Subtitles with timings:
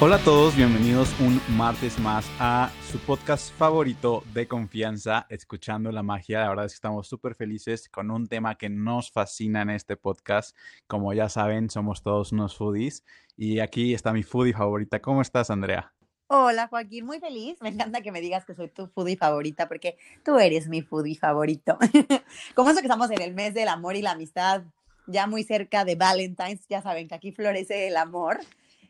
[0.00, 6.04] Hola a todos, bienvenidos un martes más a su podcast favorito de confianza, Escuchando la
[6.04, 6.42] Magia.
[6.42, 9.96] La verdad es que estamos súper felices con un tema que nos fascina en este
[9.96, 10.56] podcast.
[10.86, 13.02] Como ya saben, somos todos unos foodies
[13.36, 15.02] y aquí está mi foodie favorita.
[15.02, 15.92] ¿Cómo estás, Andrea?
[16.28, 17.60] Hola, Joaquín, muy feliz.
[17.60, 21.16] Me encanta que me digas que soy tu foodie favorita porque tú eres mi foodie
[21.16, 21.76] favorito.
[22.54, 24.62] Como eso que estamos en el mes del amor y la amistad,
[25.08, 28.38] ya muy cerca de Valentine's, ya saben que aquí florece el amor,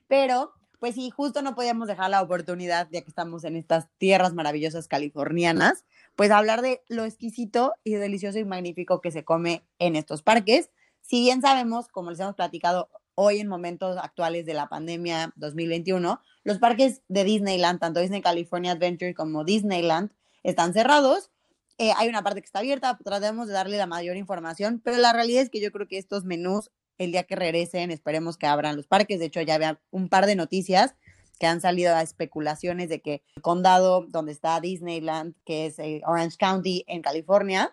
[0.06, 4.34] pero pues sí, justo no podíamos dejar la oportunidad, ya que estamos en estas tierras
[4.34, 5.84] maravillosas californianas,
[6.16, 10.70] pues hablar de lo exquisito y delicioso y magnífico que se come en estos parques.
[11.00, 16.20] Si bien sabemos, como les hemos platicado hoy en momentos actuales de la pandemia 2021,
[16.44, 20.12] los parques de Disneyland, tanto Disney California Adventure como Disneyland,
[20.44, 21.30] están cerrados.
[21.78, 25.12] Eh, hay una parte que está abierta, tratemos de darle la mayor información, pero la
[25.12, 28.76] realidad es que yo creo que estos menús el día que regresen, esperemos que abran
[28.76, 29.18] los parques.
[29.18, 30.94] De hecho, ya había un par de noticias
[31.38, 36.02] que han salido a especulaciones de que el condado donde está Disneyland, que es eh,
[36.04, 37.72] Orange County en California,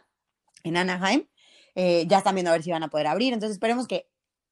[0.64, 1.28] en Anaheim,
[1.74, 3.34] eh, ya están viendo a ver si van a poder abrir.
[3.34, 4.08] Entonces esperemos que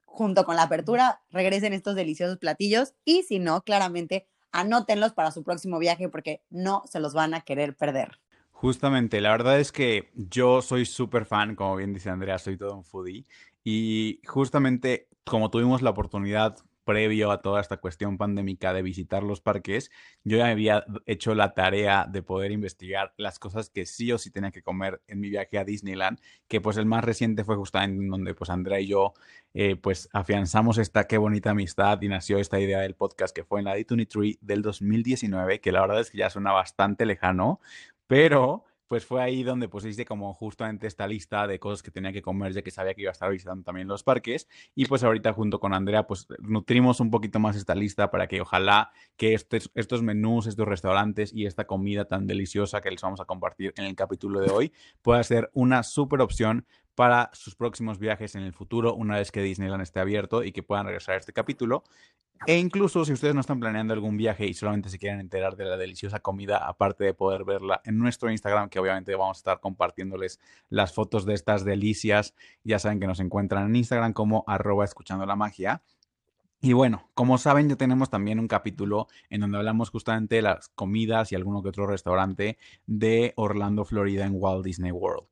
[0.06, 5.44] junto con la apertura regresen estos deliciosos platillos y si no, claramente anótenlos para su
[5.44, 8.20] próximo viaje porque no se los van a querer perder.
[8.52, 12.76] Justamente, la verdad es que yo soy súper fan, como bien dice Andrea, soy todo
[12.76, 13.26] un foodie
[13.64, 19.42] y justamente como tuvimos la oportunidad previo a toda esta cuestión pandémica de visitar los
[19.42, 19.90] parques,
[20.24, 24.32] yo ya había hecho la tarea de poder investigar las cosas que sí o sí
[24.32, 28.04] tenía que comer en mi viaje a Disneyland, que pues el más reciente fue justamente
[28.04, 29.14] en donde pues Andrea y yo
[29.54, 33.60] eh, pues afianzamos esta qué bonita amistad y nació esta idea del podcast que fue
[33.60, 37.60] en la D23 del 2019, que la verdad es que ya suena bastante lejano,
[38.08, 42.22] pero pues fue ahí donde hice como justamente esta lista de cosas que tenía que
[42.22, 44.48] comer ya que sabía que iba a estar visitando también los parques.
[44.76, 48.40] Y pues ahorita junto con Andrea pues nutrimos un poquito más esta lista para que
[48.40, 53.20] ojalá que estos, estos menús, estos restaurantes y esta comida tan deliciosa que les vamos
[53.20, 54.72] a compartir en el capítulo de hoy
[55.02, 59.42] pueda ser una súper opción para sus próximos viajes en el futuro una vez que
[59.42, 61.84] Disneyland esté abierto y que puedan regresar a este capítulo.
[62.46, 65.64] E incluso si ustedes no están planeando algún viaje y solamente se quieren enterar de
[65.64, 69.60] la deliciosa comida, aparte de poder verla en nuestro Instagram, que obviamente vamos a estar
[69.62, 74.84] compartiéndoles las fotos de estas delicias, ya saben que nos encuentran en Instagram como arroba
[74.84, 75.82] escuchando la magia.
[76.66, 80.70] Y bueno, como saben, ya tenemos también un capítulo en donde hablamos justamente de las
[80.70, 85.28] comidas y alguno que otro restaurante de Orlando, Florida en Walt Disney World.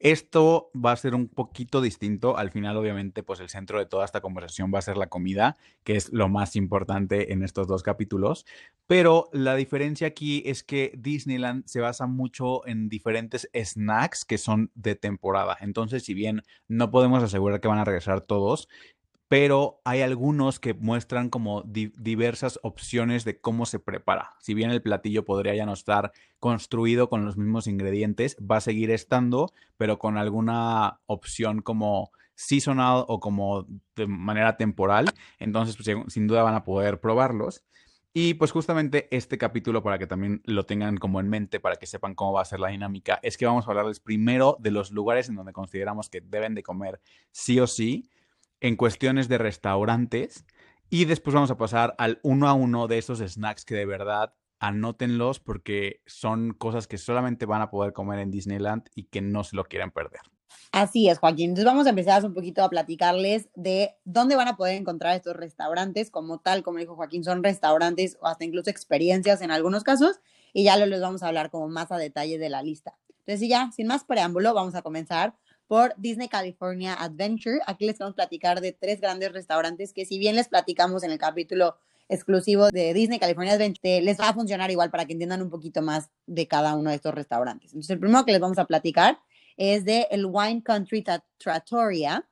[0.00, 2.38] Esto va a ser un poquito distinto.
[2.38, 5.58] Al final, obviamente, pues el centro de toda esta conversación va a ser la comida,
[5.84, 8.46] que es lo más importante en estos dos capítulos.
[8.86, 14.70] Pero la diferencia aquí es que Disneyland se basa mucho en diferentes snacks que son
[14.74, 15.58] de temporada.
[15.60, 18.68] Entonces, si bien no podemos asegurar que van a regresar todos,
[19.30, 24.34] pero hay algunos que muestran como diversas opciones de cómo se prepara.
[24.40, 26.10] Si bien el platillo podría ya no estar
[26.40, 33.04] construido con los mismos ingredientes, va a seguir estando, pero con alguna opción como seasonal
[33.06, 35.04] o como de manera temporal.
[35.38, 37.62] Entonces, pues, sin duda van a poder probarlos.
[38.12, 41.86] Y pues justamente este capítulo, para que también lo tengan como en mente, para que
[41.86, 44.90] sepan cómo va a ser la dinámica, es que vamos a hablarles primero de los
[44.90, 48.10] lugares en donde consideramos que deben de comer sí o sí
[48.60, 50.44] en cuestiones de restaurantes
[50.88, 54.34] y después vamos a pasar al uno a uno de esos snacks que de verdad
[54.58, 59.42] anótenlos porque son cosas que solamente van a poder comer en Disneyland y que no
[59.44, 60.20] se lo quieren perder.
[60.72, 61.50] Así es, Joaquín.
[61.50, 65.34] Entonces vamos a empezar un poquito a platicarles de dónde van a poder encontrar estos
[65.34, 70.20] restaurantes, como tal, como dijo Joaquín, son restaurantes o hasta incluso experiencias en algunos casos,
[70.52, 72.96] y ya les vamos a hablar como más a detalle de la lista.
[73.20, 75.34] Entonces, ya, sin más preámbulo, vamos a comenzar
[75.70, 77.60] por Disney California Adventure.
[77.64, 81.12] Aquí les vamos a platicar de tres grandes restaurantes que si bien les platicamos en
[81.12, 81.76] el capítulo
[82.08, 85.80] exclusivo de Disney California Adventure, les va a funcionar igual para que entiendan un poquito
[85.80, 87.70] más de cada uno de estos restaurantes.
[87.70, 89.20] Entonces, el primero que les vamos a platicar
[89.56, 91.04] es de el Wine Country
[91.38, 92.28] Trattoria,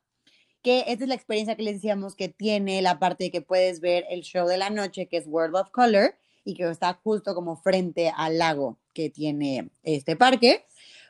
[0.60, 3.78] que esta es la experiencia que les decíamos que tiene la parte de que puedes
[3.78, 7.36] ver el show de la noche, que es World of Color, y que está justo
[7.36, 10.64] como frente al lago que tiene este parque.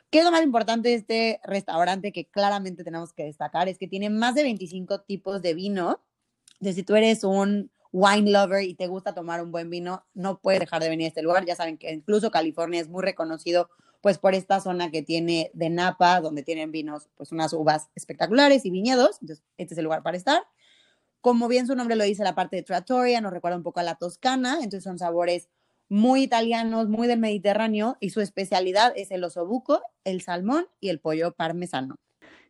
[0.09, 3.69] ¿Qué es lo más importante de este restaurante que claramente tenemos que destacar?
[3.69, 6.01] Es que tiene más de 25 tipos de vino
[6.53, 10.39] Entonces, si tú eres un wine lover y te gusta tomar un buen vino, no
[10.39, 11.45] puedes dejar de venir a este lugar.
[11.45, 13.69] Ya saben que incluso California es muy reconocido
[14.01, 18.65] pues por esta zona que tiene de Napa, donde tienen vinos, pues unas uvas espectaculares
[18.65, 19.17] y viñedos.
[19.21, 20.43] Entonces, este es el lugar para estar.
[21.21, 23.83] Como bien su nombre lo dice, la parte de Trattoria nos recuerda un poco a
[23.83, 25.49] la Toscana, entonces son sabores
[25.89, 30.99] muy italianos, muy del Mediterráneo y su especialidad es el osobuco, el salmón y el
[30.99, 31.97] pollo parmesano.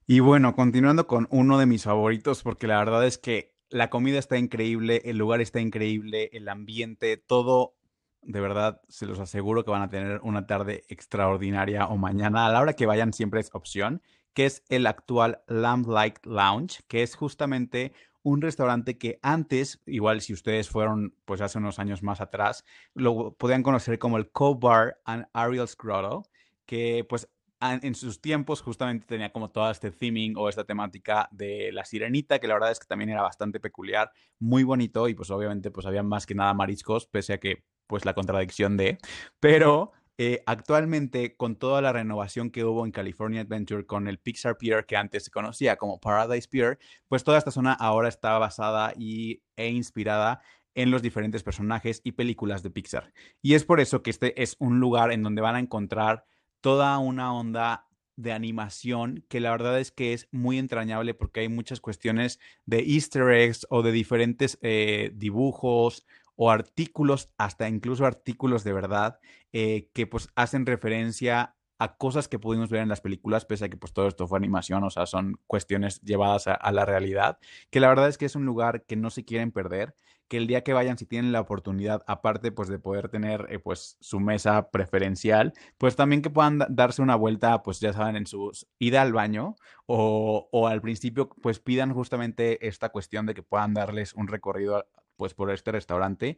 [0.05, 4.19] Y bueno, continuando con uno de mis favoritos, porque la verdad es que la comida
[4.19, 7.75] está increíble, el lugar está increíble, el ambiente, todo,
[8.21, 12.51] de verdad, se los aseguro que van a tener una tarde extraordinaria o mañana, a
[12.51, 14.01] la hora que vayan siempre es opción,
[14.33, 20.33] que es el actual Lamplight Lounge, que es justamente un restaurante que antes, igual si
[20.33, 25.25] ustedes fueron pues hace unos años más atrás, lo podían conocer como el Co-Bar and
[25.33, 26.23] Ariel's Grotto,
[26.65, 27.29] que pues
[27.61, 32.39] en sus tiempos justamente tenía como todo este theming o esta temática de la sirenita,
[32.39, 35.85] que la verdad es que también era bastante peculiar, muy bonito y pues obviamente pues
[35.85, 38.97] había más que nada mariscos, pese a que pues la contradicción de,
[39.39, 44.57] pero eh, actualmente, con toda la renovación que hubo en California Adventure con el Pixar
[44.57, 46.77] Pier, que antes se conocía como Paradise Pier,
[47.07, 50.41] pues toda esta zona ahora está basada y, e inspirada
[50.75, 53.13] en los diferentes personajes y películas de Pixar.
[53.41, 56.25] Y es por eso que este es un lugar en donde van a encontrar
[56.59, 57.87] toda una onda
[58.17, 62.79] de animación que la verdad es que es muy entrañable porque hay muchas cuestiones de
[62.79, 66.05] easter eggs o de diferentes eh, dibujos
[66.41, 69.19] o artículos, hasta incluso artículos de verdad,
[69.51, 73.69] eh, que pues hacen referencia a cosas que pudimos ver en las películas, pese a
[73.69, 77.39] que pues todo esto fue animación, o sea, son cuestiones llevadas a, la realidad,
[77.69, 79.95] que la verdad es que es un lugar que no se quieren perder,
[80.29, 83.59] que el día que vayan, si tienen la oportunidad, aparte pues de poder tener eh,
[83.59, 88.27] pues su mesa preferencial, pues también que puedan darse una vuelta, pues ya saben, en
[88.27, 89.57] su ida al baño
[89.87, 94.85] o, o al principio pues pidan justamente esta cuestión de que puedan darles un recorrido
[95.19, 96.37] pues por este restaurante,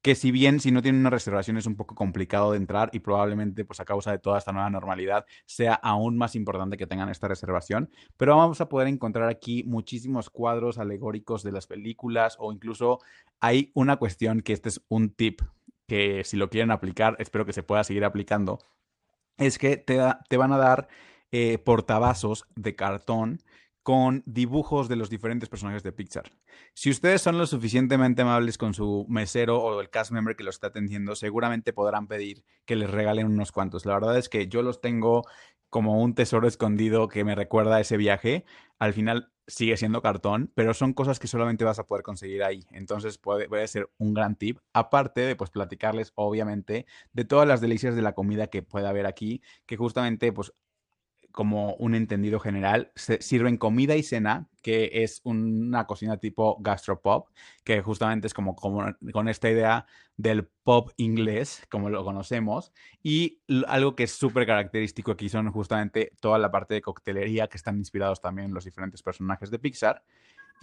[0.00, 3.00] que si bien si no tienen una reservación es un poco complicado de entrar y
[3.00, 7.10] probablemente pues a causa de toda esta nueva normalidad sea aún más importante que tengan
[7.10, 12.54] esta reservación, pero vamos a poder encontrar aquí muchísimos cuadros alegóricos de las películas o
[12.54, 13.00] incluso
[13.38, 15.42] hay una cuestión que este es un tip
[15.86, 18.60] que si lo quieren aplicar, espero que se pueda seguir aplicando,
[19.36, 20.00] es que te,
[20.30, 20.88] te van a dar
[21.32, 23.42] eh, portavasos de cartón
[23.82, 26.30] con dibujos de los diferentes personajes de Pixar.
[26.74, 30.50] Si ustedes son lo suficientemente amables con su mesero o el cast member que lo
[30.50, 33.84] está atendiendo, seguramente podrán pedir que les regalen unos cuantos.
[33.84, 35.24] La verdad es que yo los tengo
[35.68, 38.44] como un tesoro escondido que me recuerda a ese viaje.
[38.78, 42.64] Al final sigue siendo cartón, pero son cosas que solamente vas a poder conseguir ahí.
[42.70, 44.58] Entonces puede, puede ser un gran tip.
[44.72, 49.06] Aparte de pues platicarles, obviamente, de todas las delicias de la comida que puede haber
[49.06, 50.52] aquí, que justamente pues
[51.32, 57.28] como un entendido general, sirven comida y cena, que es una cocina tipo gastropop,
[57.64, 59.86] que justamente es como, con esta idea
[60.16, 66.12] del pop inglés, como lo conocemos, y algo que es súper característico aquí son justamente
[66.20, 70.04] toda la parte de coctelería, que están inspirados también los diferentes personajes de Pixar.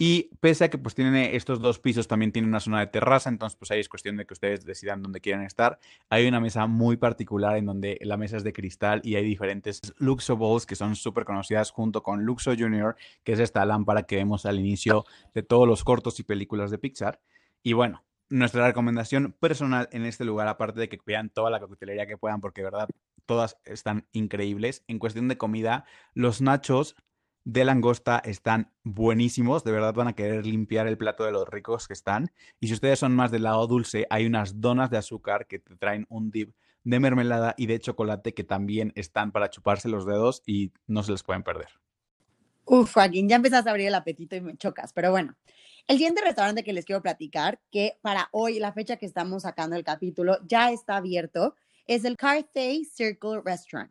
[0.02, 3.28] Y pese a que pues tiene estos dos pisos, también tiene una zona de terraza,
[3.28, 5.78] entonces pues ahí es cuestión de que ustedes decidan dónde quieren estar.
[6.08, 9.82] Hay una mesa muy particular en donde la mesa es de cristal y hay diferentes
[9.98, 14.16] Luxo Bowls que son súper conocidas junto con Luxo Junior, que es esta lámpara que
[14.16, 15.04] vemos al inicio
[15.34, 17.20] de todos los cortos y películas de Pixar.
[17.62, 22.06] Y bueno, nuestra recomendación personal en este lugar, aparte de que vean toda la coctelería
[22.06, 22.88] que puedan, porque verdad
[23.26, 24.82] todas están increíbles.
[24.88, 25.84] En cuestión de comida,
[26.14, 26.96] los nachos
[27.44, 31.86] de langosta están buenísimos, de verdad van a querer limpiar el plato de los ricos
[31.86, 32.30] que están.
[32.60, 35.76] Y si ustedes son más del lado dulce, hay unas donas de azúcar que te
[35.76, 36.54] traen un dip
[36.84, 41.12] de mermelada y de chocolate que también están para chuparse los dedos y no se
[41.12, 41.68] les pueden perder.
[42.64, 45.36] Uf, Joaquín, ya empezaste a abrir el apetito y me chocas, pero bueno.
[45.88, 49.74] El siguiente restaurante que les quiero platicar, que para hoy, la fecha que estamos sacando
[49.74, 51.56] el capítulo, ya está abierto,
[51.86, 53.90] es el Carthay Circle Restaurant.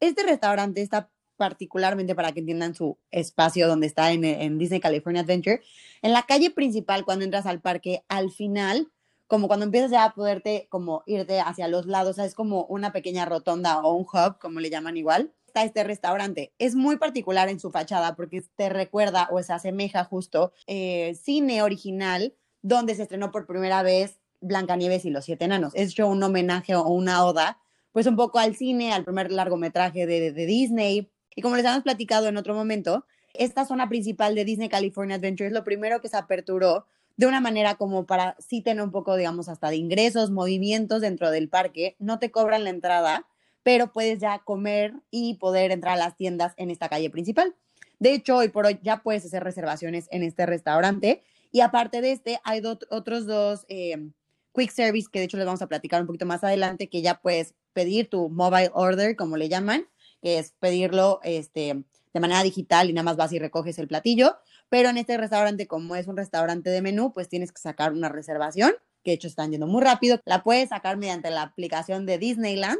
[0.00, 5.62] Este restaurante está particularmente para que entiendan su espacio donde está en, Disney California Adventure,
[6.02, 8.90] en la calle principal cuando entras al parque, al final,
[9.26, 13.24] como cuando empiezas ya a poderte como irte hacia los lados, es como una pequeña
[13.24, 16.52] rotonda o un hub, como le llaman igual, está este restaurante.
[16.58, 21.62] Es muy particular en su fachada porque te recuerda o se asemeja justo eh, cine
[21.62, 25.72] original donde se estrenó por primera vez Blancanieves y los Siete Enanos.
[25.74, 27.58] Es hecho un homenaje o una oda,
[27.92, 31.84] pues un poco al cine, al primer largometraje de, de Disney, y como les habíamos
[31.84, 36.08] platicado en otro momento, esta zona principal de Disney California Adventure es lo primero que
[36.08, 40.30] se aperturó de una manera como para sí tener un poco, digamos, hasta de ingresos,
[40.30, 41.94] movimientos dentro del parque.
[41.98, 43.26] No te cobran la entrada,
[43.62, 47.54] pero puedes ya comer y poder entrar a las tiendas en esta calle principal.
[47.98, 52.12] De hecho, hoy por hoy ya puedes hacer reservaciones en este restaurante Y aparte de
[52.12, 54.10] este, hay otros dos eh,
[54.54, 57.20] quick service que de hecho les vamos a platicar un poquito más adelante, que ya
[57.20, 59.86] puedes pedir tu mobile order, como le llaman,
[60.22, 64.36] es pedirlo este, de manera digital y nada más vas y recoges el platillo.
[64.68, 68.08] Pero en este restaurante, como es un restaurante de menú, pues tienes que sacar una
[68.08, 68.72] reservación,
[69.04, 70.20] que de hecho están yendo muy rápido.
[70.24, 72.78] La puedes sacar mediante la aplicación de Disneyland.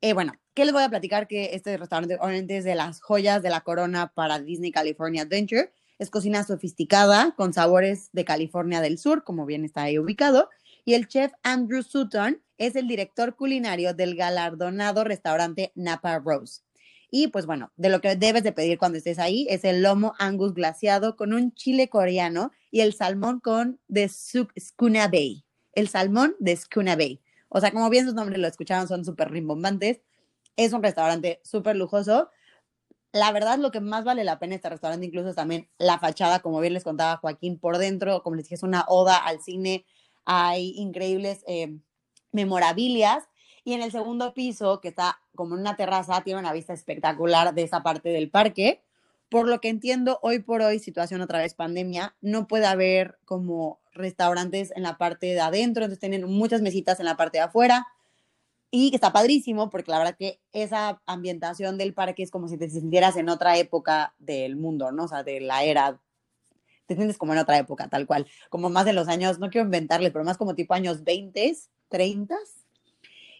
[0.00, 1.28] Eh, bueno, ¿qué les voy a platicar?
[1.28, 5.72] Que este restaurante obviamente es de las joyas de la corona para Disney California Adventure.
[5.98, 10.48] Es cocina sofisticada con sabores de California del Sur, como bien está ahí ubicado.
[10.84, 16.62] Y el chef Andrew Sutton es el director culinario del galardonado restaurante Napa Rose.
[17.10, 20.14] Y pues bueno, de lo que debes de pedir cuando estés ahí es el lomo
[20.18, 25.44] angus glaciado con un chile coreano y el salmón con de Skuna Bay.
[25.72, 27.20] El salmón de Skuna Bay.
[27.48, 30.02] O sea, como bien sus nombres lo escucharon, son súper rimbombantes.
[30.56, 32.28] Es un restaurante súper lujoso.
[33.12, 36.40] La verdad, lo que más vale la pena este restaurante incluso es también la fachada,
[36.40, 39.86] como bien les contaba Joaquín, por dentro, como les dije, es una oda al cine.
[40.26, 41.78] Hay increíbles eh,
[42.32, 43.24] memorabilias
[43.64, 47.54] y en el segundo piso, que está como en una terraza, tiene una vista espectacular
[47.54, 48.82] de esa parte del parque.
[49.28, 53.80] Por lo que entiendo, hoy por hoy, situación otra vez pandemia, no puede haber como
[53.92, 57.86] restaurantes en la parte de adentro, entonces tienen muchas mesitas en la parte de afuera.
[58.70, 62.68] Y está padrísimo porque la verdad que esa ambientación del parque es como si te
[62.68, 65.04] sintieras en otra época del mundo, ¿no?
[65.04, 66.00] O sea, de la era
[66.88, 69.66] te sientes como en otra época, tal cual, como más de los años, no quiero
[69.66, 71.54] inventarle, pero más como tipo años 20,
[71.88, 72.34] 30,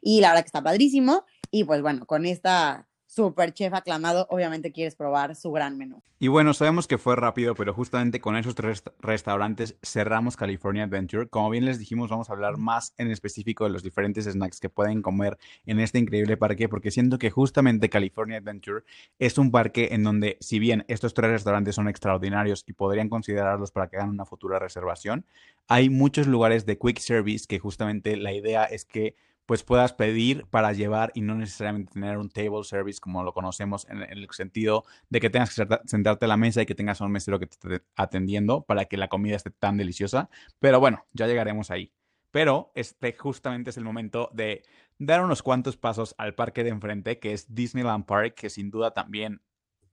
[0.02, 1.24] y la verdad que está padrísimo.
[1.50, 6.02] Y pues bueno, con esta super chef aclamado, obviamente quieres probar su gran menú.
[6.20, 11.26] Y bueno, sabemos que fue rápido, pero justamente con esos tres restaurantes cerramos California Adventure.
[11.28, 14.68] Como bien les dijimos, vamos a hablar más en específico de los diferentes snacks que
[14.68, 18.84] pueden comer en este increíble parque, porque siento que justamente California Adventure
[19.18, 23.70] es un parque en donde, si bien estos tres restaurantes son extraordinarios y podrían considerarlos
[23.70, 25.24] para que hagan una futura reservación,
[25.66, 29.16] hay muchos lugares de quick service que justamente la idea es que
[29.48, 33.86] pues puedas pedir para llevar y no necesariamente tener un table service como lo conocemos
[33.88, 37.06] en, el sentido de que tengas que sentarte a la mesa y que tengas a
[37.06, 40.28] un mesero que te esté atendiendo para que la comida esté tan deliciosa.
[40.58, 41.94] Pero bueno, ya llegaremos ahí.
[42.30, 44.64] Pero este justamente es el momento de
[44.98, 48.92] dar unos cuantos pasos al parque de enfrente, que es Disneyland Park, que sin duda
[48.92, 49.40] también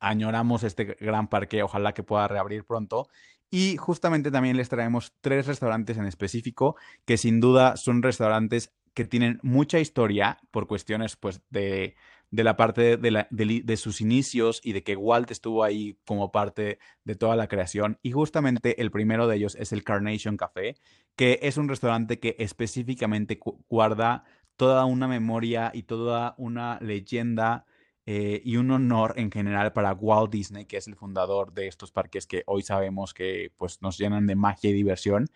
[0.02, 3.08] añoramos este gran parque, ojalá que pueda reabrir pronto.
[3.50, 9.06] Y justamente también les traemos tres restaurantes en específico, que sin duda son restaurantes que
[9.06, 11.96] tienen mucha historia por cuestiones pues de,
[12.32, 17.16] la parte de, de, sus inicios y de que Walt estuvo ahí como parte de
[17.16, 18.00] toda la creación.
[18.02, 20.78] Y justamente el primero de ellos es el Carnation Café,
[21.16, 23.38] que es un restaurante que específicamente
[23.70, 24.24] guarda
[24.56, 27.66] toda una memoria y toda una leyenda
[28.06, 31.92] eh, y un honor en general para Walt Disney, que es el fundador de estos
[31.92, 35.28] parques que hoy sabemos que pues, nos llenan de magia y diversión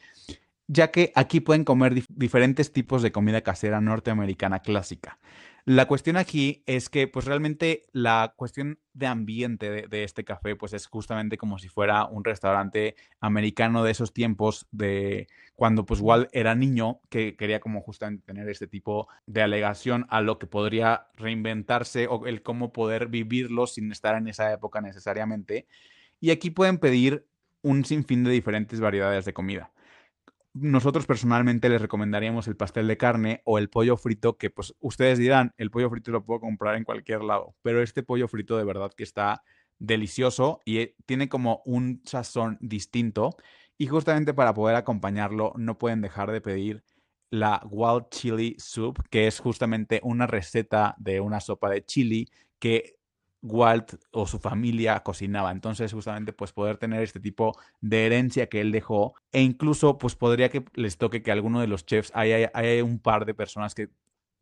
[0.69, 5.17] ya que aquí pueden comer diferentes tipos de comida casera norteamericana clásica.
[5.65, 10.73] La cuestión aquí es que, pues realmente la cuestión de ambiente de, este café, pues
[10.73, 16.29] es justamente como si fuera un restaurante americano de esos tiempos de cuando pues Walt
[16.33, 21.07] era niño, que quería como justamente tener este tipo de alegación a lo que podría
[21.15, 25.67] reinventarse o el cómo poder vivirlo sin estar en esa época necesariamente.
[26.19, 27.25] Y aquí pueden pedir
[27.63, 29.71] un sinfín de diferentes variedades de comida
[30.53, 35.18] nosotros personalmente les recomendaríamos el pastel de carne o el pollo frito, que pues ustedes
[35.20, 38.63] dirán, el pollo frito lo puedo comprar en cualquier lado, pero este pollo frito de
[38.63, 39.44] verdad que está
[39.77, 43.38] delicioso y eh, tiene como un sazón distinto
[43.77, 46.84] y justamente para poder acompañarlo no pueden dejar de pedir
[47.32, 52.27] la Wild Chili Soup, que es justamente una receta de una sopa de chili
[52.60, 52.99] que
[53.41, 55.51] Walt o su familia cocinaba.
[55.51, 60.15] Entonces, justamente, pues poder tener este tipo de herencia que él dejó e incluso, pues
[60.15, 63.75] podría que les toque que alguno de los chefs, hay, hay, un par de personas
[63.75, 63.89] que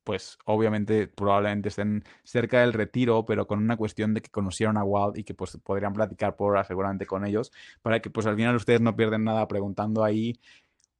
[0.03, 4.83] pues obviamente probablemente estén cerca del retiro, pero con una cuestión de que conocieron a
[4.83, 7.51] Walt y que pues podrían platicar por seguramente con ellos,
[7.81, 10.39] para que pues al final ustedes no pierden nada preguntando ahí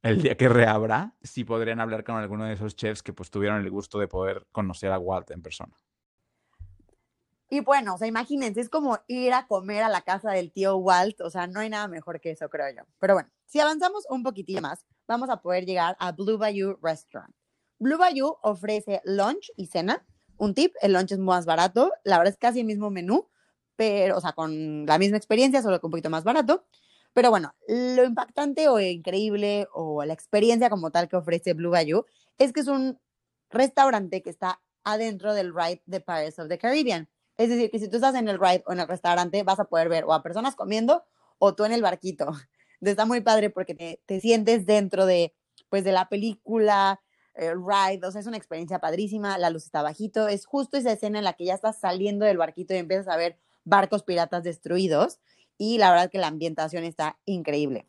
[0.04, 3.62] el día que reabra, si podrían hablar con alguno de esos chefs que pues tuvieron
[3.62, 5.74] el gusto de poder conocer a Walt en persona.
[7.50, 10.76] Y bueno, o sea, imagínense, es como ir a comer a la casa del tío
[10.78, 12.84] Walt, o sea, no hay nada mejor que eso, creo yo.
[13.00, 17.34] Pero bueno, si avanzamos un poquitillo más, vamos a poder llegar a Blue Bayou Restaurant.
[17.80, 20.06] Blue Bayou ofrece lunch y cena.
[20.38, 23.30] Un tip, el lunch es más barato, la verdad es casi el mismo menú,
[23.78, 26.66] pero, o sea, con la misma experiencia, solo que un poquito más barato.
[27.14, 32.06] Pero bueno, lo impactante o increíble o la experiencia como tal que ofrece Blue Bayou
[32.38, 33.00] es que es un
[33.50, 37.10] restaurante que está adentro del ride de Pirates of the Caribbean.
[37.38, 39.66] Es decir, que si tú estás en el ride o en el restaurante, vas a
[39.66, 41.04] poder ver o a personas comiendo
[41.40, 42.32] o tú en el barquito.
[42.82, 45.34] Está muy padre porque te, te sientes dentro de,
[45.70, 47.02] pues, de la película,
[47.38, 50.92] el ride, o sea, es una experiencia padrísima, la luz está bajito, es justo esa
[50.92, 54.44] escena en la que ya estás saliendo del barquito y empiezas a ver barcos piratas
[54.44, 55.20] destruidos
[55.58, 57.86] y la verdad que la ambientación está increíble.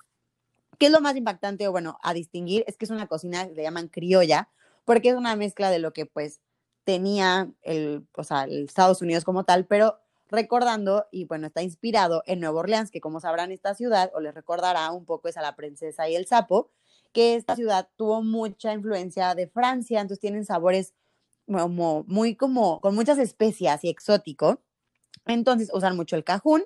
[0.78, 2.64] ¿Qué es lo más impactante o bueno, a distinguir?
[2.66, 4.48] Es que es una cocina que le llaman criolla,
[4.84, 6.40] porque es una mezcla de lo que pues
[6.88, 9.98] tenía el, o sea, el Estados Unidos como tal, pero
[10.30, 14.32] recordando, y bueno, está inspirado en Nueva Orleans, que como sabrán esta ciudad, o les
[14.32, 16.70] recordará un poco, es a la princesa y el sapo,
[17.12, 20.94] que esta ciudad tuvo mucha influencia de Francia, entonces tienen sabores
[21.46, 24.62] como muy como con muchas especias y exótico.
[25.26, 26.64] Entonces usan mucho el cajún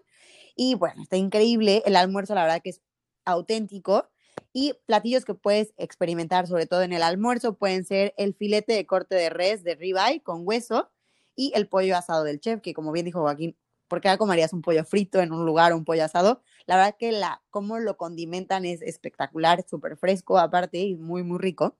[0.55, 1.83] y bueno, está increíble.
[1.85, 2.81] El almuerzo, la verdad que es
[3.25, 4.09] auténtico.
[4.53, 8.87] Y platillos que puedes experimentar, sobre todo en el almuerzo, pueden ser el filete de
[8.87, 10.91] corte de res de ribeye con hueso
[11.35, 13.57] y el pollo asado del chef, que como bien dijo Joaquín,
[13.89, 16.43] ¿por qué comerías un pollo frito en un lugar, un pollo asado?
[16.67, 21.39] La verdad que la, cómo lo condimentan es espectacular, súper fresco aparte y muy, muy
[21.39, 21.77] rico.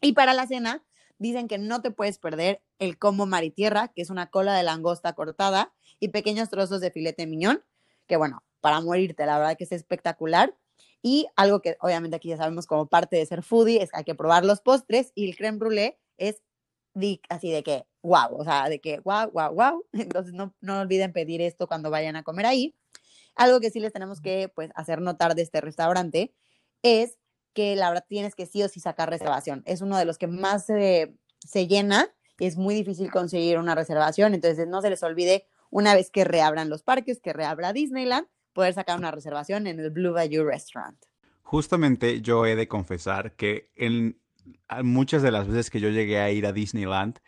[0.00, 0.84] Y para la cena,
[1.18, 5.14] dicen que no te puedes perder el como maritierra, que es una cola de langosta
[5.14, 7.62] cortada y pequeños trozos de filete miñón,
[8.06, 10.56] que bueno, para morirte, la verdad que es espectacular.
[11.02, 14.04] Y algo que obviamente aquí ya sabemos como parte de ser foodie es que hay
[14.04, 16.42] que probar los postres y el creme brûlée es
[17.28, 19.84] así de que, wow, o sea, de que, wow, wow, wow.
[19.92, 22.74] Entonces no, no olviden pedir esto cuando vayan a comer ahí.
[23.34, 26.34] Algo que sí les tenemos que pues, hacer notar de este restaurante
[26.82, 27.18] es
[27.52, 29.62] que la verdad tienes que sí o sí sacar reservación.
[29.66, 31.14] Es uno de los que más se,
[31.46, 34.34] se llena y es muy difícil conseguir una reservación.
[34.34, 38.26] Entonces no se les olvide una vez que reabran los parques, que reabra Disneyland,
[38.56, 40.96] poder sacar una reservación en el Blue Bayou Restaurant.
[41.42, 44.18] Justamente yo he de confesar que en
[44.82, 47.18] muchas de las veces que yo llegué a ir a Disneyland,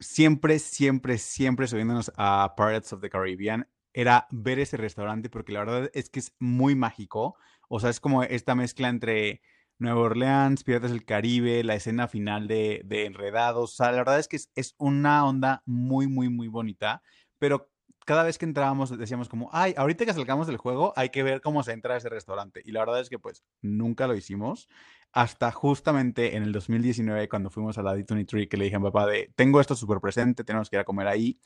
[0.00, 5.60] siempre, siempre, siempre subiéndonos a Pirates of the Caribbean, era ver ese restaurante porque la
[5.60, 7.36] verdad es que es muy mágico.
[7.68, 9.42] O sea, es como esta mezcla entre
[9.78, 13.74] Nueva Orleans, Piratas del Caribe, la escena final de, de Enredados.
[13.74, 17.02] O sea, la verdad es que es, es, una onda muy, muy, muy bonita.
[17.38, 17.70] Pero
[18.04, 21.40] cada vez que entrábamos decíamos como, ay, ahorita que salgamos del juego hay que ver
[21.40, 22.62] cómo se entra a ese restaurante.
[22.64, 24.68] Y la verdad es que pues nunca lo hicimos.
[25.12, 28.86] Hasta justamente en el 2019 cuando fuimos a la D23 que le dije a mi
[28.86, 31.38] papá de, tengo esto súper presente, tenemos que ir a comer ahí.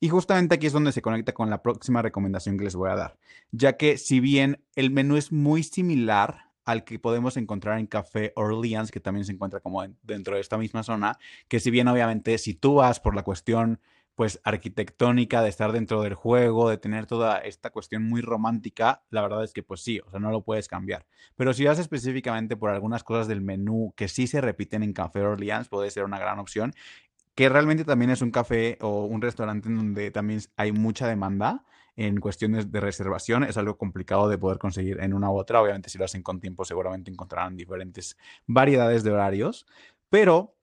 [0.00, 2.96] Y justamente aquí es donde se conecta con la próxima recomendación que les voy a
[2.96, 3.18] dar.
[3.52, 8.32] Ya que si bien el menú es muy similar al que podemos encontrar en Café
[8.36, 12.38] Orleans, que también se encuentra como dentro de esta misma zona, que si bien obviamente
[12.38, 13.80] si tú vas por la cuestión
[14.14, 19.22] pues arquitectónica, de estar dentro del juego, de tener toda esta cuestión muy romántica, la
[19.22, 21.06] verdad es que pues sí, o sea, no lo puedes cambiar.
[21.36, 25.20] Pero si vas específicamente por algunas cosas del menú que sí se repiten en Café
[25.20, 26.74] Orleans, puede ser una gran opción,
[27.34, 31.64] que realmente también es un café o un restaurante donde también hay mucha demanda
[31.96, 33.44] en cuestiones de reservación.
[33.44, 35.60] Es algo complicado de poder conseguir en una u otra.
[35.62, 39.66] Obviamente si lo hacen con tiempo seguramente encontrarán diferentes variedades de horarios,
[40.10, 40.54] pero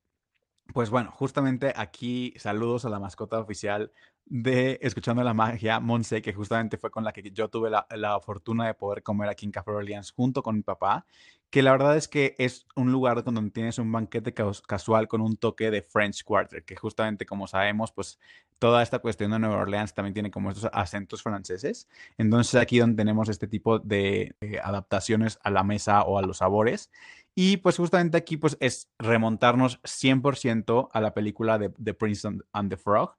[0.74, 3.92] pues bueno, justamente aquí saludos a la mascota oficial
[4.30, 8.20] de Escuchando la Magia, Monse, que justamente fue con la que yo tuve la, la,
[8.20, 11.06] fortuna de poder comer aquí en Café Orleans junto con mi papá,
[11.50, 15.36] que la verdad es que es un lugar donde tienes un banquete casual con un
[15.36, 18.20] toque de French Quarter, que justamente como sabemos, pues
[18.60, 21.88] toda esta cuestión de Nueva Orleans también tiene como estos acentos franceses.
[22.18, 26.92] Entonces aquí donde tenemos este tipo de, adaptaciones a la mesa o a los sabores.
[27.34, 32.70] Y pues justamente aquí pues es remontarnos 100% a la película de The Prince and
[32.70, 33.16] the Frog,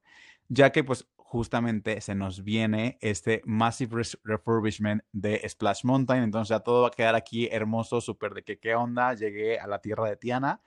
[0.53, 6.59] ya que pues justamente se nos viene este Massive Refurbishment de Splash Mountain, entonces ya
[6.59, 10.09] todo va a quedar aquí hermoso, súper de que qué onda, llegué a la tierra
[10.09, 10.61] de Tiana.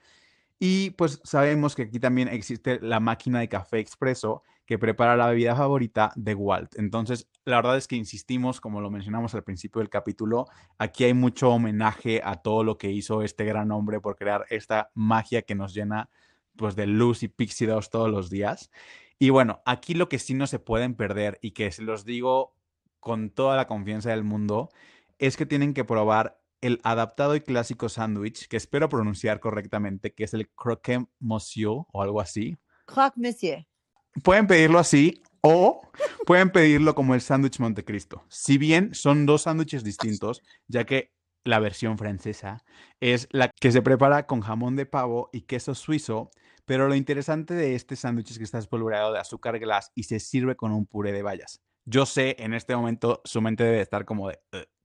[0.57, 5.27] Y pues sabemos que aquí también existe la máquina de café expreso que prepara la
[5.27, 6.79] bebida favorita de Walt.
[6.79, 10.47] Entonces, la verdad es que insistimos, como lo mencionamos al principio del capítulo,
[10.79, 14.89] aquí hay mucho homenaje a todo lo que hizo este gran hombre por crear esta
[14.95, 16.09] magia que nos llena
[16.55, 18.71] pues de luz y pixie todos los días.
[19.19, 22.55] Y bueno, aquí lo que sí no se pueden perder y que se los digo
[22.99, 24.69] con toda la confianza del mundo
[25.19, 30.23] es que tienen que probar el adaptado y clásico sándwich, que espero pronunciar correctamente, que
[30.23, 32.57] es el croquet monsieur o algo así.
[32.85, 33.65] Croque monsieur.
[34.23, 35.81] Pueden pedirlo así o
[36.25, 38.25] pueden pedirlo como el sándwich Montecristo.
[38.29, 42.63] Si bien son dos sándwiches distintos, ya que la versión francesa
[42.99, 46.31] es la que se prepara con jamón de pavo y queso suizo,
[46.65, 50.19] pero lo interesante de este sándwich es que está espolvoreado de azúcar glass y se
[50.19, 51.61] sirve con un puré de bayas.
[51.85, 54.39] Yo sé, en este momento su mente debe estar como de,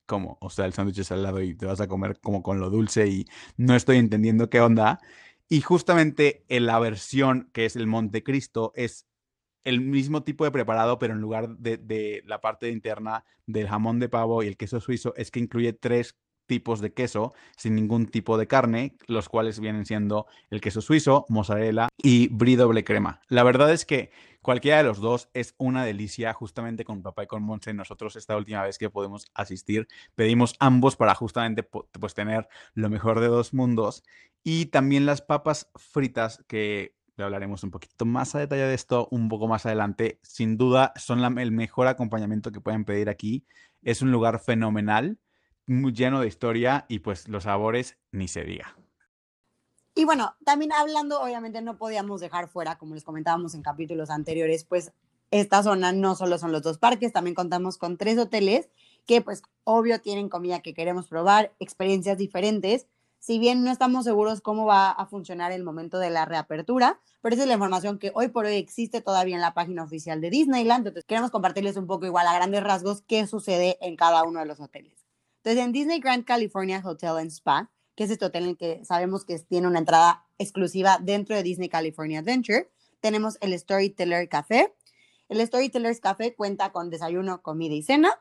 [0.07, 0.39] ¿cómo?
[0.41, 2.69] O sea, el sándwich es al lado y te vas a comer como con lo
[2.69, 5.01] dulce y no estoy entendiendo qué onda.
[5.49, 9.07] Y justamente en la versión que es el Montecristo es
[9.65, 14.09] el mismo tipo de preparado, pero en lugar de, la parte interna del jamón de
[14.09, 16.17] pavo y el queso suizo, es que incluye tres
[16.51, 21.27] tipos de queso sin ningún tipo de carne, los cuales vienen siendo el queso suizo,
[21.29, 23.21] mozzarella y brie doble crema.
[23.29, 24.11] La verdad es que
[24.43, 27.73] cualquiera de los dos es una delicia, justamente con papá y con Monse.
[27.73, 29.87] Nosotros esta última vez que podemos asistir
[30.17, 34.03] pedimos ambos para justamente pues tener lo mejor de dos mundos
[34.43, 39.29] y también las papas fritas que hablaremos un poquito más a detalle de esto un
[39.29, 40.19] poco más adelante.
[40.25, 43.47] Sin duda, son el mejor acompañamiento que pueden pedir aquí.
[43.83, 45.19] Es un lugar fenomenal,
[45.71, 48.77] muy lleno de historia y pues los sabores ni se diga.
[49.95, 54.65] Y bueno, también hablando, obviamente no podíamos dejar fuera, como les comentábamos en capítulos anteriores,
[54.65, 54.93] pues
[55.31, 58.69] esta zona no solo son los dos parques, también contamos con tres hoteles
[59.07, 62.87] que pues obvio tienen comida que queremos probar, experiencias diferentes
[63.21, 67.35] si bien no estamos seguros cómo va a funcionar el momento de la reapertura, pero
[67.35, 70.31] esa es la información que hoy por hoy existe todavía en la página oficial de
[70.31, 70.87] Disneyland.
[70.87, 74.47] Entonces, queremos compartirles un poco igual a grandes rasgos qué sucede en cada uno de
[74.47, 75.00] los hoteles.
[75.43, 78.85] Entonces, en Disney Grand California Hotel and Spa, que es este hotel en el que
[78.85, 84.75] sabemos que tiene una entrada exclusiva dentro de Disney California Adventure, tenemos el Storyteller Café.
[85.31, 88.21] El Storyteller's Café cuenta con desayuno, comida y cena.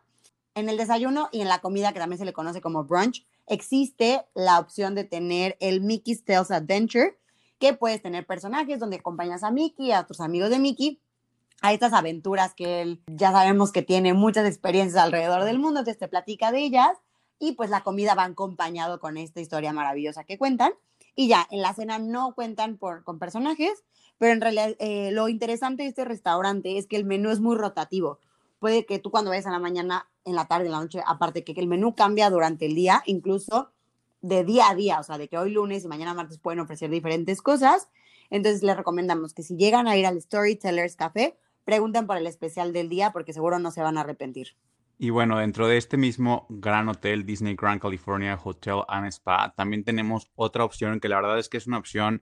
[0.56, 4.26] En el desayuno y en la comida, que también se le conoce como brunch, existe
[4.34, 7.20] la opción de tener el Mickey's Tales Adventure,
[7.58, 11.02] que puedes tener personajes donde acompañas a Mickey, a otros amigos de Mickey,
[11.62, 16.00] a estas aventuras que él ya sabemos que tiene muchas experiencias alrededor del mundo, entonces
[16.00, 16.98] te platica de ellas
[17.40, 20.74] y pues la comida va acompañado con esta historia maravillosa que cuentan.
[21.16, 23.84] Y ya, en la cena no cuentan por, con personajes,
[24.18, 27.56] pero en realidad eh, lo interesante de este restaurante es que el menú es muy
[27.56, 28.20] rotativo
[28.60, 31.44] puede que tú cuando vayas a la mañana, en la tarde, en la noche, aparte
[31.44, 33.72] que el menú cambia durante el día, incluso
[34.22, 36.90] de día a día, o sea, de que hoy lunes y mañana martes pueden ofrecer
[36.90, 37.88] diferentes cosas.
[38.30, 42.74] Entonces les recomendamos que si llegan a ir al Storytellers Café, pregunten por el especial
[42.74, 44.56] del día porque seguro no se van a arrepentir.
[45.02, 49.86] Y bueno, dentro de este mismo gran hotel, Disney Grand California Hotel and Spa, también
[49.86, 52.22] tenemos otra opción que la verdad es que es una opción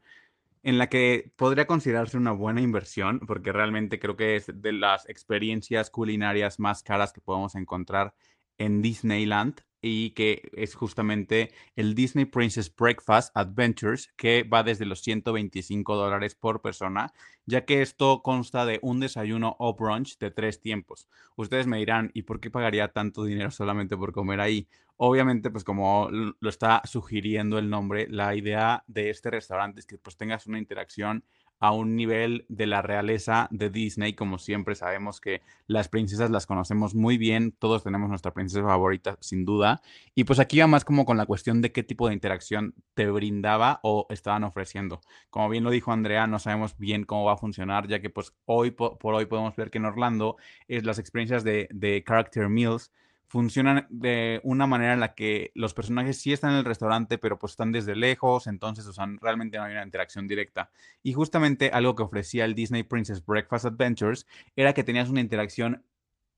[0.62, 5.10] en la que podría considerarse una buena inversión, porque realmente creo que es de las
[5.10, 8.14] experiencias culinarias más caras que podemos encontrar
[8.60, 15.02] en Disneyland y que es justamente el Disney Princess Breakfast Adventures, que va desde los
[15.02, 17.14] 125 dólares por persona,
[17.46, 21.08] ya que esto consta de un desayuno o brunch de tres tiempos.
[21.36, 24.68] Ustedes me dirán, ¿y por qué pagaría tanto dinero solamente por comer ahí?
[24.98, 30.00] Obviamente, pues como lo está sugiriendo el nombre, la idea de este restaurante es que
[30.00, 31.24] pues tengas una interacción
[31.60, 36.46] a un nivel de la realeza de Disney, como siempre sabemos que las princesas las
[36.46, 39.82] conocemos muy bien, todos tenemos nuestra princesa favorita sin duda,
[40.14, 43.10] y pues aquí va más como con la cuestión de qué tipo de interacción te
[43.10, 45.02] brindaba o estaban ofreciendo.
[45.30, 48.34] Como bien lo dijo Andrea, no sabemos bien cómo va a funcionar, ya que pues
[48.46, 52.92] hoy por, hoy podemos ver que en Orlando es las experiencias de, de Character Meals
[53.28, 57.38] funcionan de una manera en la que los personajes sí están en el restaurante, pero
[57.38, 60.72] pues están desde lejos, entonces, o sea, realmente no hay una interacción directa.
[61.04, 65.84] Y justamente algo que ofrecía el Disney Princess Breakfast Adventures era que tenías una interacción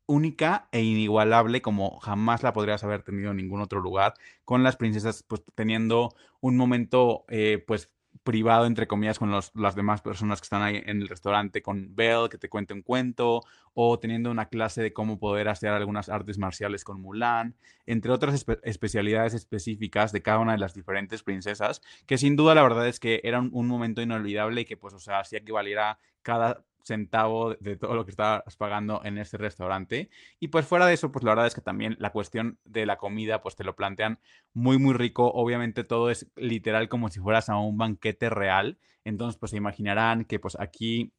[0.08, 4.76] única e inigualable como jamás la podrías haber tenido en ningún otro lugar, con las
[4.76, 7.92] princesas pues teniendo un momento eh, pues
[8.24, 12.30] privado, entre comillas, con las demás personas que están ahí en el restaurante, con Belle,
[12.30, 13.42] que te cuente un cuento,
[13.74, 17.56] o teniendo una clase de cómo poder hacer algunas artes marciales con Mulan,
[17.86, 22.64] entre otras especialidades específicas de cada una de las diferentes princesas, que sin duda la
[22.64, 25.52] verdad es que era un, un momento inolvidable y que pues, o sea, hacía que
[25.52, 30.10] valiera cada centavo de todo lo que estabas pagando en este restaurante.
[30.40, 32.98] Y pues fuera de eso, pues la verdad es que también la cuestión de la
[32.98, 34.20] comida, pues te lo plantean
[34.54, 35.32] muy, muy rico.
[35.32, 38.78] Obviamente todo es literal como si fueras a un banquete real.
[39.04, 41.14] Entonces, pues se imaginarán que pues aquí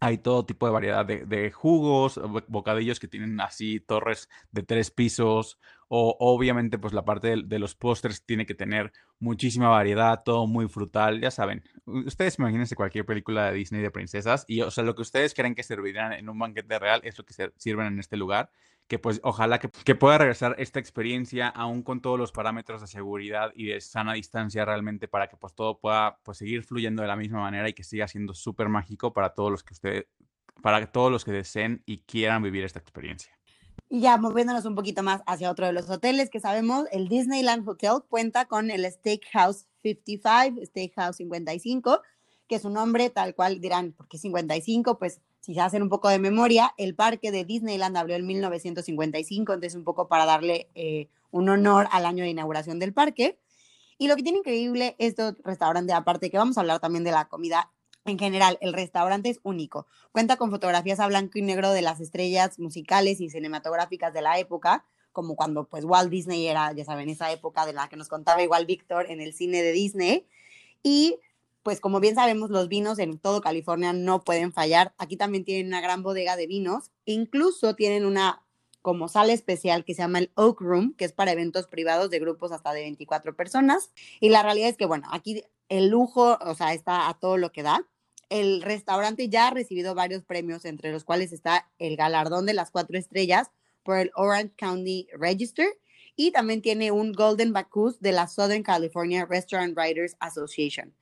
[0.00, 5.58] hay todo tipo de variedad de, jugos, bocadillos que tienen así torres de tres pisos,
[5.92, 10.68] o obviamente pues la parte de, los postres tiene que tener muchísima variedad, todo muy
[10.68, 11.64] frutal, ya saben.
[11.84, 15.56] Ustedes imagínense cualquier película de Disney de princesas y o sea, lo que ustedes creen
[15.56, 18.50] que servirían en un banquete real es lo que sirven en este lugar
[18.86, 23.52] que pues ojalá que, pueda regresar esta experiencia aún con todos los parámetros de seguridad
[23.54, 27.14] y de sana distancia realmente para que pues todo pueda pues seguir fluyendo de la
[27.14, 30.06] misma manera y que siga siendo súper mágico para todos los que ustedes,
[30.60, 33.39] para todos los que deseen y quieran vivir esta experiencia.
[33.88, 37.68] Y ya moviéndonos un poquito más hacia otro de los hoteles que sabemos, el Disneyland
[37.68, 42.02] Hotel cuenta con el Steakhouse 55, Steakhouse 55,
[42.48, 44.98] que es un nombre tal cual dirán, ¿por qué 55?
[44.98, 49.52] Pues si se hacen un poco de memoria, el parque de Disneyland abrió en 1955,
[49.54, 53.38] entonces un poco para darle eh, un honor al año de inauguración del parque.
[53.98, 57.28] Y lo que tiene increíble este restaurante, aparte que vamos a hablar también de la
[57.28, 57.70] comida
[58.04, 59.86] en general, el restaurante es único.
[60.12, 64.38] Cuenta con fotografías a blanco y negro de las estrellas musicales y cinematográficas de la
[64.38, 68.08] época, como cuando pues Walt Disney era, ya saben, esa época de la que nos
[68.08, 70.26] contaba igual Víctor en el cine de Disney.
[70.82, 71.18] Y
[71.62, 74.94] pues como bien sabemos, los vinos en todo California no pueden fallar.
[74.96, 76.90] Aquí también tienen una gran bodega de vinos.
[77.04, 78.42] Incluso tienen una
[78.82, 82.18] como sala especial que se llama el Oak Room, que es para eventos privados de
[82.18, 83.90] grupos hasta de 24 personas.
[84.20, 87.52] Y la realidad es que, bueno, aquí el lujo, o sea, está a todo lo
[87.52, 87.86] que da.
[88.28, 92.70] El restaurante ya ha recibido varios premios, entre los cuales está el galardón de las
[92.70, 93.50] cuatro estrellas
[93.82, 95.68] por el Orange County Register
[96.16, 100.94] y también tiene un Golden Bacchus de la Southern California Restaurant Writers Association.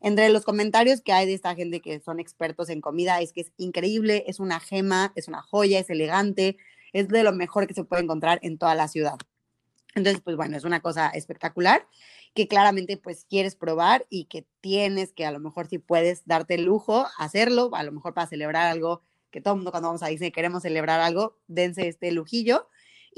[0.00, 3.40] Entre los comentarios que hay de esta gente que son expertos en comida es que
[3.40, 6.58] es increíble, es una gema, es una joya, es elegante,
[6.96, 9.18] es de lo mejor que se puede encontrar en toda la ciudad.
[9.94, 11.86] Entonces, pues bueno, es una cosa espectacular
[12.34, 16.54] que claramente pues quieres probar y que tienes que a lo mejor si puedes darte
[16.54, 20.02] el lujo hacerlo, a lo mejor para celebrar algo que todo el mundo cuando vamos
[20.02, 22.68] a Disney queremos celebrar algo, dense este lujillo.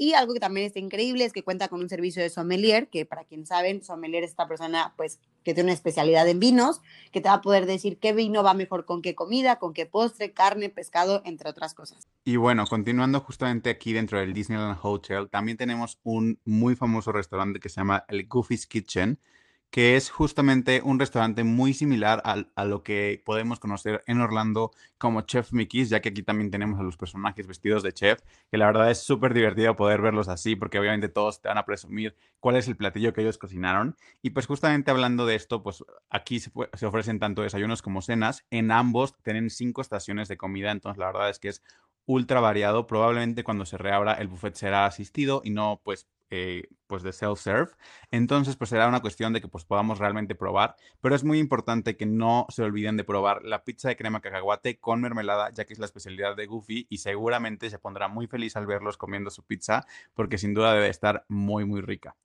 [0.01, 3.05] Y algo que también está increíble es que cuenta con un servicio de sommelier, que
[3.05, 6.79] para quien saben, sommelier es esta persona pues que tiene una especialidad en vinos,
[7.11, 9.85] que te va a poder decir qué vino va mejor con qué comida, con qué
[9.85, 12.07] postre, carne, pescado, entre otras cosas.
[12.23, 17.59] Y bueno, continuando justamente aquí dentro del Disneyland Hotel, también tenemos un muy famoso restaurante
[17.59, 19.19] que se llama el Goofy's Kitchen,
[19.69, 25.21] que es justamente un restaurante muy similar a, lo que podemos conocer en Orlando como
[25.21, 28.65] Chef Mickey's, ya que aquí también tenemos a los personajes vestidos de chef, que la
[28.65, 32.55] verdad es súper divertido poder verlos así, porque obviamente todos te van a presumir cuál
[32.55, 33.95] es el platillo que ellos cocinaron.
[34.21, 38.45] Y pues justamente hablando de esto, pues aquí se, se ofrecen tanto desayunos como cenas.
[38.49, 41.61] En ambos tienen cinco estaciones de comida, entonces la verdad es que es
[42.05, 42.87] ultra variado.
[42.87, 47.71] Probablemente cuando se reabra el buffet será asistido y no pues eh, pues de self-serve.
[48.11, 51.97] Entonces, pues será una cuestión de que pues podamos realmente probar, pero es muy importante
[51.97, 55.73] que no se olviden de probar la pizza de crema cacahuate con mermelada, ya que
[55.73, 59.43] es la especialidad de Goofy y seguramente se pondrá muy feliz al verlos comiendo su
[59.43, 62.15] pizza, porque sin duda debe estar muy, muy rica.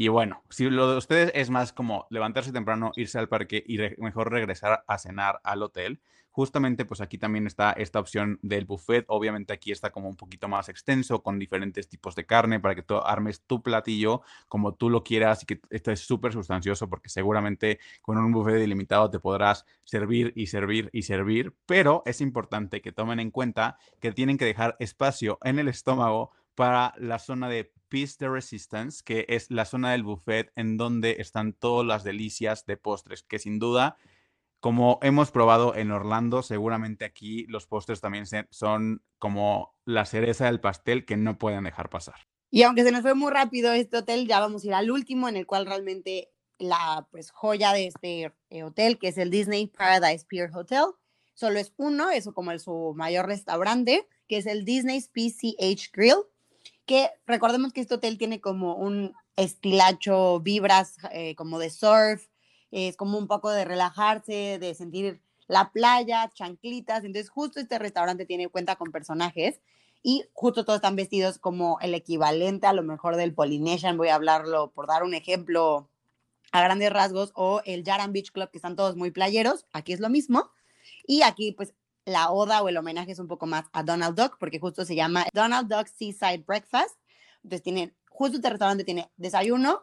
[0.00, 3.76] Y bueno, si lo de ustedes es más como levantarse temprano, irse al parque y
[4.02, 9.04] mejor regresar a cenar al hotel, justamente pues aquí también está esta opción del buffet.
[9.08, 12.82] Obviamente aquí está como un poquito más extenso con diferentes tipos de carne para que
[12.82, 17.10] tú armes tu platillo como tú lo quieras y que esto es súper sustancioso porque
[17.10, 22.80] seguramente con un buffet ilimitado te podrás servir y servir y servir, pero es importante
[22.80, 27.48] que tomen en cuenta que tienen que dejar espacio en el estómago para la zona
[27.48, 32.04] de Peace de Resistance, que es la zona del buffet en donde están todas las
[32.04, 33.96] delicias de postres, que sin duda
[34.60, 40.60] como hemos probado en Orlando, seguramente aquí los postres también son como la cereza del
[40.60, 42.16] pastel que no pueden dejar pasar.
[42.50, 45.30] Y aunque se nos fue muy rápido este hotel, ya vamos a ir al último,
[45.30, 49.66] en el cual realmente la pues, joya de este eh, hotel, que es el Disney
[49.68, 50.84] Paradise Pier Hotel,
[51.32, 56.18] solo es uno, eso como el, su mayor restaurante, que es el Disney's PCH Grill,
[56.90, 62.26] que recordemos que este hotel tiene como un estilacho, vibras eh, como de surf,
[62.72, 67.04] es como un poco de relajarse, de sentir la playa, chanclitas.
[67.04, 69.60] Entonces, justo este restaurante tiene cuenta con personajes
[70.02, 73.96] y justo todos están vestidos como el equivalente a lo mejor del Polynesian.
[73.96, 75.88] Voy a hablarlo por dar un ejemplo
[76.50, 79.64] a grandes rasgos, o el Yaran Beach Club, que están todos muy playeros.
[79.72, 80.50] Aquí es lo mismo.
[81.06, 81.72] Y aquí, pues,
[82.04, 84.94] la oda o el homenaje es un poco más a Donald Duck, porque justo se
[84.94, 86.96] llama Donald Duck Seaside Breakfast.
[87.42, 89.82] Entonces, tienen, justo este restaurante tiene desayuno.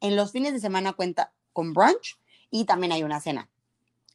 [0.00, 2.18] En los fines de semana cuenta con brunch
[2.50, 3.50] y también hay una cena.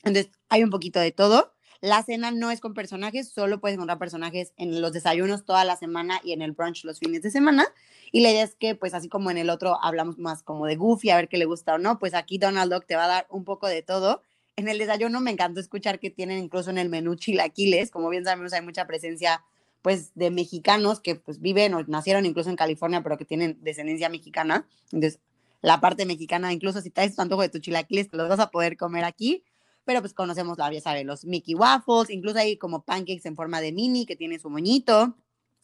[0.03, 1.53] Entonces, hay un poquito de todo.
[1.81, 5.75] La cena no es con personajes, solo puedes encontrar personajes en los desayunos toda la
[5.75, 7.65] semana y en el brunch los fines de semana.
[8.13, 10.77] Y la idea es que, pues así como en el otro hablamos más como de
[10.77, 13.09] Goofy, a ver qué le gusta o no, pues aquí Donald Duck te va a
[13.09, 14.21] dar un poco de todo.
[14.55, 17.89] En el desayuno me encantó escuchar que tienen incluso en el menú chilaquiles.
[17.89, 19.43] Como bien sabemos, hay mucha presencia
[19.81, 24.09] pues de mexicanos que pues viven o nacieron incluso en California, pero que tienen descendencia
[24.09, 24.67] mexicana.
[24.91, 25.19] Entonces,
[25.61, 28.51] la parte mexicana, incluso si traes tu antojo de tu chilaquiles, te los vas a
[28.51, 29.43] poder comer aquí.
[29.85, 33.59] Pero pues conocemos, la, ya sabes, los Mickey Waffles, incluso hay como pancakes en forma
[33.59, 35.17] de mini que tiene su moñito,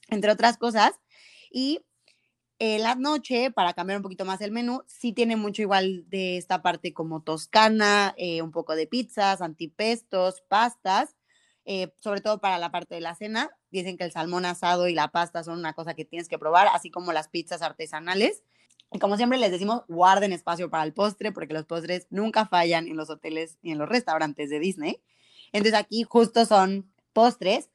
[0.10, 0.93] entre otras cosas.
[1.52, 1.80] Y
[2.60, 6.38] en la noche, para cambiar un poquito más el menú, sí tiene mucho igual de
[6.38, 11.15] esta parte como toscana, eh, un poco de pizzas, antipestos, pastas,
[11.63, 13.50] eh, sobre todo para la parte de la cena.
[13.72, 16.67] Dicen que el salmón asado y la pasta son una cosa que tienes que probar,
[16.74, 18.43] así como las pizzas artesanales.
[18.91, 22.88] Y como siempre les decimos, guarden espacio para el postre, porque los postres nunca fallan
[22.89, 25.02] en los hoteles y en los restaurantes de Disney.
[25.54, 27.69] Entonces aquí justo son postres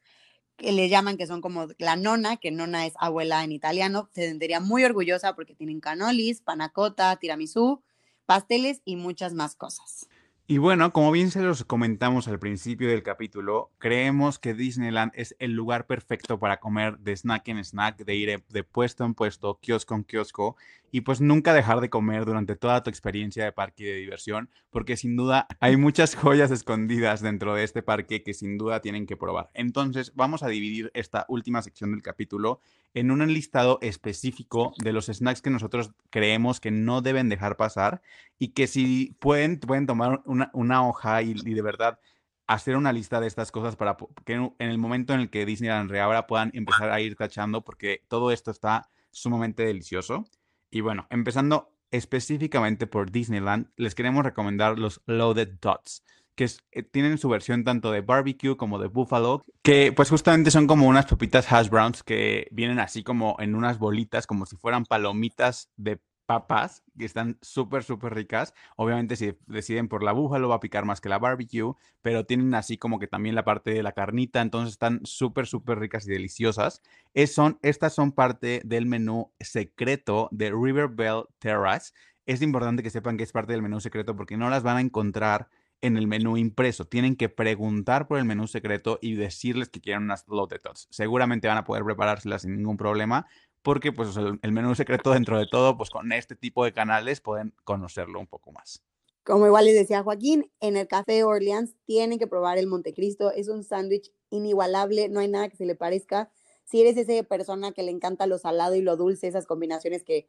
[0.56, 4.08] que le llaman que son como la nona, que nona es abuela en italiano.
[4.12, 7.82] Se sentiría muy orgullosa porque tienen canolis, panacota, tiramisú,
[8.26, 10.08] pasteles y muchas más cosas.
[10.46, 15.34] Y bueno, como bien se los comentamos al principio del capítulo, creemos que Disneyland es
[15.38, 19.58] el lugar perfecto para comer de snack en snack, de ir de puesto en puesto,
[19.62, 20.56] kiosco en kiosco,
[20.94, 24.96] y pues nunca dejar de comer durante toda tu experiencia de parque de diversión, porque
[24.96, 29.16] sin duda hay muchas joyas escondidas dentro de este parque que sin duda tienen que
[29.16, 29.50] probar.
[29.54, 32.60] Entonces vamos a dividir esta última sección del capítulo
[32.94, 38.00] en un listado específico de los snacks que nosotros creemos que no deben dejar pasar
[38.38, 40.22] y que si pueden, pueden tomar
[40.54, 41.98] una, hoja y, de verdad
[42.46, 45.90] hacer una lista de estas cosas para que en el momento en el que Disneyland
[45.90, 50.26] reabra puedan empezar a ir tachando porque todo esto está sumamente delicioso.
[50.70, 56.02] Y bueno, empezando específicamente por Disneyland, les queremos recomendar los Loaded Dots
[56.34, 60.66] que eh, tienen su versión tanto de barbecue como de buffalo, que pues justamente son
[60.66, 64.84] como unas papitas hash browns que vienen así como en unas bolitas, como si fueran
[64.84, 68.54] palomitas de papas, que están súper, súper ricas.
[68.76, 72.54] Obviamente si deciden por la búfalo va a picar más que la barbecue, pero tienen
[72.54, 76.10] así como que también la parte de la carnita, entonces están súper, súper ricas y
[76.10, 76.82] deliciosas.
[77.12, 81.92] Es, son, estas son parte del menú secreto de River Bell Terrace.
[82.26, 84.80] Es importante que sepan que es parte del menú secreto porque no las van a
[84.80, 85.48] encontrar
[85.84, 86.86] en el menú impreso.
[86.86, 90.88] Tienen que preguntar por el menú secreto y decirles que quieren unas loaded tots.
[90.90, 93.26] Seguramente van a poder preparárselas sin ningún problema
[93.64, 97.54] porque pues el, menú secreto dentro de todo, pues con este tipo de canales pueden
[97.64, 98.84] conocerlo un poco más.
[99.24, 103.32] Como igual les decía Joaquín, en el Café Orleans tienen que probar el Montecristo.
[103.32, 106.30] Es un sándwich inigualable, no hay nada que se le parezca.
[106.64, 110.28] Si eres esa persona que le encanta lo salado y lo dulce, esas combinaciones que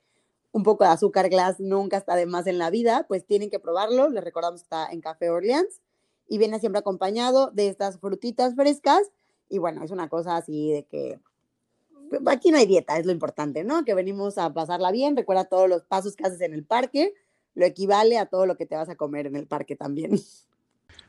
[0.53, 3.59] un poco de azúcar glass nunca está de más en la vida, pues tienen que
[3.59, 4.09] probarlo.
[4.09, 5.81] Les recordamos que está en Café Orleans
[6.29, 9.01] y viene siempre acompañado de estas frutitas frescas.
[9.49, 11.19] Y bueno, es una cosa así de que
[12.27, 13.85] aquí no hay dieta, es lo importante, ¿no?
[13.85, 15.15] Que venimos a pasarla bien.
[15.15, 17.13] Recuerda todos los pasos que haces en el parque,
[17.53, 20.19] lo equivale a todo lo que te vas a comer en el parque también.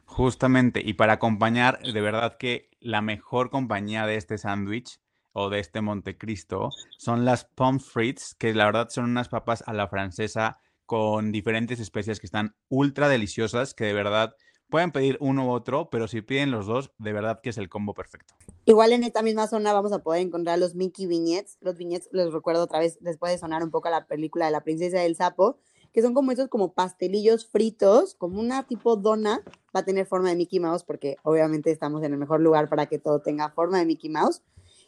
[0.04, 5.00] Justamente, y para acompañar, de verdad que la mejor compañía de este sándwich
[5.32, 9.72] o de este Montecristo son las pommes frites, que la verdad son unas papas a
[9.72, 14.36] la francesa con diferentes especias que están ultra deliciosas, que de verdad
[14.68, 17.68] pueden pedir uno u otro, pero si piden los dos, de verdad que es el
[17.68, 18.34] combo perfecto.
[18.64, 21.58] Igual en esta misma zona vamos a poder encontrar los Mickey Vignettes.
[21.60, 24.52] Los vignettes les recuerdo otra vez, después de sonar un poco a la película de
[24.52, 25.58] la princesa del sapo,
[25.92, 29.42] que son como esos como pastelillos fritos, como una tipo dona,
[29.74, 32.86] va a tener forma de Mickey Mouse, porque obviamente estamos en el mejor lugar para
[32.86, 34.42] que todo tenga forma de Mickey Mouse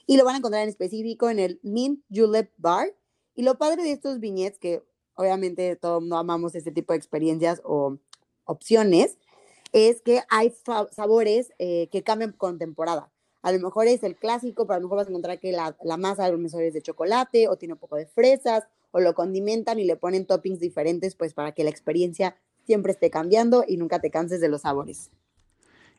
[0.07, 2.95] y lo van a encontrar en específico en el Mint Julep Bar.
[3.35, 4.83] Y lo padre de estos viñetes, que
[5.15, 7.99] obviamente todos no amamos este tipo de experiencias o
[8.45, 9.19] opciones,
[9.73, 10.53] es que hay
[10.91, 13.11] sabores eh, que cambian con temporada.
[13.43, 15.77] A lo mejor es el clásico, pero a lo mejor vas a encontrar que la,
[15.83, 19.01] la masa a lo mejor es de chocolate o tiene un poco de fresas o
[19.01, 23.65] lo condimentan y le ponen toppings diferentes, pues para que la experiencia siempre esté cambiando
[23.67, 25.11] y nunca te canses de los sabores.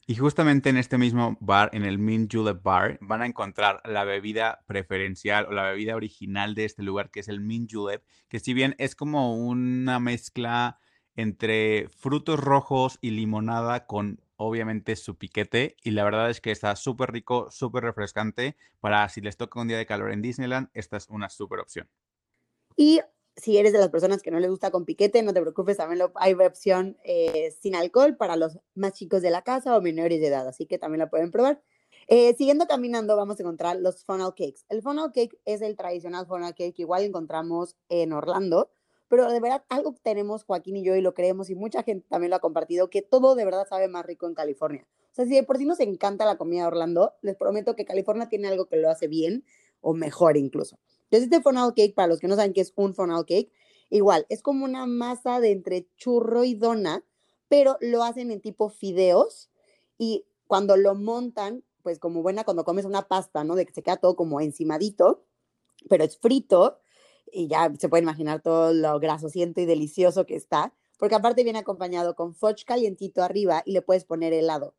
[0.10, 4.05] Y justamente en este mismo bar, en el Mint Julep Bar, van a encontrar la
[4.05, 8.39] bebida preferencial o la bebida original de este lugar, que es el Mint Julep, que
[8.39, 10.79] si bien es como una mezcla
[11.15, 16.76] entre frutos rojos y limonada con obviamente su piquete y la verdad es que está
[16.78, 20.95] súper rico, súper refrescante para si les toca un día de calor en Disneyland, esta
[20.95, 21.89] es una súper opción.
[22.78, 23.02] Y
[23.36, 26.00] si eres de las personas que no les gusta con piquete, no te preocupes, también
[26.00, 30.22] lo, hay opción eh, sin alcohol para los más chicos de la casa o menores
[30.22, 31.62] de edad, así que también la pueden probar.
[32.08, 34.62] Eh, siguiendo caminando, vamos a encontrar los funnel cakes.
[34.69, 38.72] El funnel cake es el tradicional funnel cake que igual encontramos en Orlando,
[39.10, 42.30] pero de verdad algo tenemos Joaquín y yo y lo creemos y mucha gente también
[42.30, 44.88] lo ha compartido, que todo de verdad sabe más rico en California.
[45.12, 47.86] O sea, si de por sí nos encanta la comida de Orlando, les prometo que
[47.86, 49.43] California tiene algo que lo hace bien
[49.82, 50.80] o mejor incluso.
[51.06, 53.52] Entonces, este funnel cake, para los que no saben qué es un funnel cake,
[53.89, 57.04] igual, es como una masa de entre churro y dona,
[57.48, 59.50] pero lo hacen en tipo fideos
[59.98, 63.56] y cuando lo montan, pues como buena cuando comes una pasta, ¿no?
[63.56, 65.26] De que se queda todo como encimadito,
[65.89, 66.80] pero es frito
[67.34, 71.60] y ya se puede imaginar todo lo grasosiento y delicioso que está, porque aparte viene
[71.60, 74.76] acompañado con fudge calientito arriba y le puedes poner helado.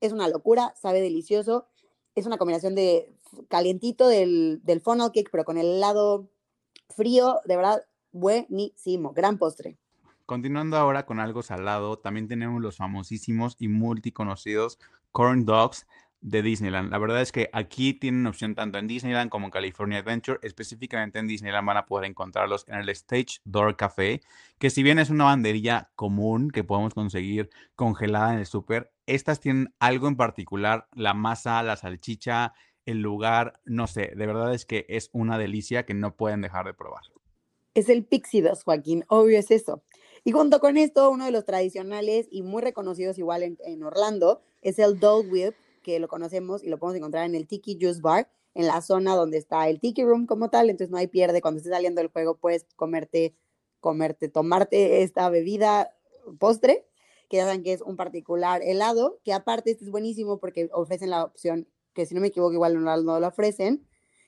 [0.00, 1.68] Es una locura, sabe delicioso
[2.14, 3.12] es una combinación de
[3.48, 6.28] calientito del, del funnel cake, pero con el helado
[6.90, 9.76] frío, de verdad, buenísimo, gran postre.
[10.26, 14.78] Continuando ahora con algo salado, también tenemos los famosísimos y multiconocidos
[15.12, 15.86] corn dogs
[16.24, 16.90] de Disneyland.
[16.90, 20.38] La verdad es que aquí tienen opción tanto en Disneyland como en California Adventure.
[20.42, 24.22] Específicamente en Disneyland van a poder encontrarlos en el Stage Door Café,
[24.58, 29.38] que si bien es una banderilla común que podemos conseguir congelada en el súper, estas
[29.40, 32.54] tienen algo en particular, la masa, la salchicha,
[32.86, 36.64] el lugar, no sé, de verdad es que es una delicia que no pueden dejar
[36.64, 37.02] de probar.
[37.74, 39.82] Es el Pixie Joaquín, obvio es eso.
[40.24, 44.78] Y junto con esto, uno de los tradicionales y muy reconocidos igual en, Orlando es
[44.78, 45.54] el Dole Whip,
[45.84, 49.14] que lo conocemos y lo podemos encontrar en el Tiki Juice Bar, en la zona
[49.14, 52.10] donde está el Tiki Room como tal, entonces no hay pierde, cuando estés saliendo del
[52.10, 53.36] juego puedes comerte,
[53.78, 55.94] comerte, tomarte esta bebida
[56.40, 56.88] postre,
[57.28, 61.10] que ya saben que es un particular helado, que aparte este es buenísimo porque ofrecen
[61.10, 63.86] la opción, que si no me equivoco igual no, no lo ofrecen,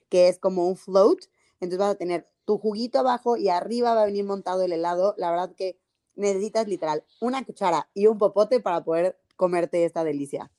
[0.09, 1.25] que es como un float,
[1.61, 5.15] entonces vas a tener tu juguito abajo y arriba va a venir montado el helado,
[5.19, 5.79] la verdad que
[6.15, 10.51] necesitas literal una cuchara y un popote para poder comerte esta delicia.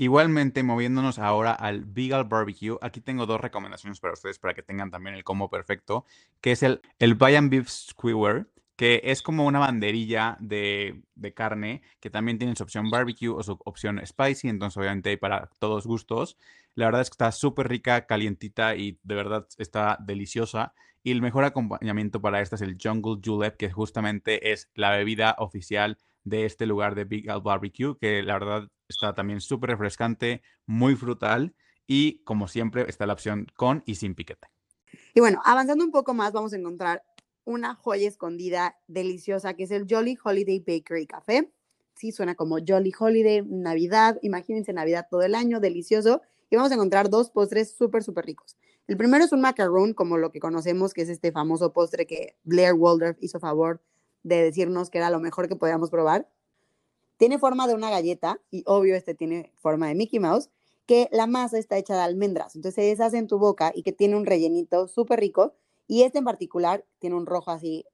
[0.00, 4.92] Igualmente, moviéndonos ahora al Vegan Barbecue, aquí tengo dos recomendaciones para ustedes para que tengan
[4.92, 6.04] también el combo perfecto,
[6.40, 8.46] que es el, el Bayern Beef Skewer,
[8.76, 13.42] que es como una banderilla de, de, carne, que también tiene su opción barbecue o
[13.42, 16.38] su opción spicy, entonces obviamente hay para todos gustos.
[16.76, 20.74] La verdad es que está súper rica, calientita y de verdad está deliciosa.
[21.02, 25.34] Y el mejor acompañamiento para esta es el Jungle Julep, que justamente es la bebida
[25.38, 30.96] oficial de este lugar de Big Barbecue, que la verdad está también súper refrescante, muy
[30.96, 31.54] frutal
[31.86, 34.48] y como siempre está la opción con y sin piquete.
[35.14, 37.02] Y bueno, avanzando un poco más, vamos a encontrar
[37.44, 41.50] una joya escondida deliciosa que es el Jolly Holiday Bakery Café.
[41.94, 46.22] Sí, suena como Jolly Holiday, Navidad, imagínense Navidad todo el año, delicioso.
[46.50, 48.56] Y vamos a encontrar dos postres súper, súper ricos.
[48.86, 52.36] El primero es un macaroon, como lo que conocemos, que es este famoso postre que
[52.44, 53.82] Blair Waldorf hizo favor
[54.22, 56.26] de decirnos que era lo mejor que podíamos probar.
[57.18, 60.50] Tiene forma de una galleta, y obvio este tiene forma de Mickey Mouse,
[60.86, 63.92] que la masa está hecha de almendras, entonces se deshace en tu boca y que
[63.92, 65.54] tiene un rellenito súper rico,
[65.86, 67.84] y este en particular tiene un rojo así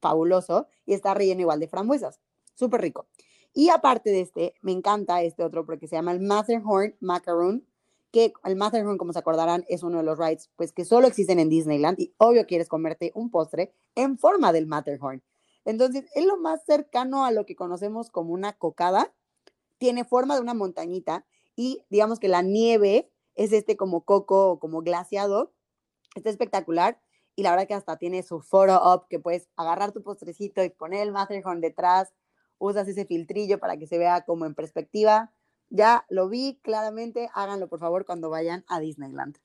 [0.00, 2.20] fabuloso y está relleno igual de frambuesas,
[2.54, 3.06] súper rico.
[3.54, 7.66] Y aparte de este, me encanta este otro porque se llama el Matterhorn Macaroon,
[8.10, 11.38] que el Matterhorn, como se acordarán, es uno de los rides pues que solo existen
[11.38, 15.22] en Disneyland y obvio quieres comerte un postre en forma del Matterhorn.
[15.64, 19.12] Entonces, es lo más cercano a lo que conocemos como una cocada.
[19.78, 21.24] Tiene forma de una montañita
[21.56, 25.52] y digamos que la nieve es este como coco o como glaciado.
[26.14, 27.00] Está espectacular
[27.36, 30.70] y la verdad que hasta tiene su photo up que puedes agarrar tu postrecito y
[30.70, 32.12] poner el Matterhorn detrás.
[32.58, 35.32] Usas ese filtrillo para que se vea como en perspectiva
[35.72, 39.38] ya lo vi claramente, háganlo por favor cuando vayan a Disneyland.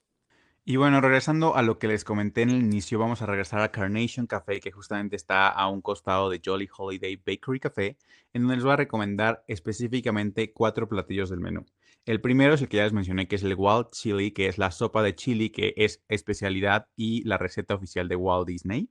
[0.69, 3.71] Y bueno, regresando a lo que les comenté en el inicio, vamos a regresar a
[3.71, 7.97] Carnation Café, que justamente está a un costado de Jolly Holiday Bakery Café,
[8.33, 11.65] en donde les voy a recomendar específicamente cuatro platillos del menú.
[12.05, 14.57] El primero es el que ya les mencioné, que es el Wild Chili, que es
[14.57, 18.89] la sopa de chili, que es especialidad y la receta oficial de Walt Disney.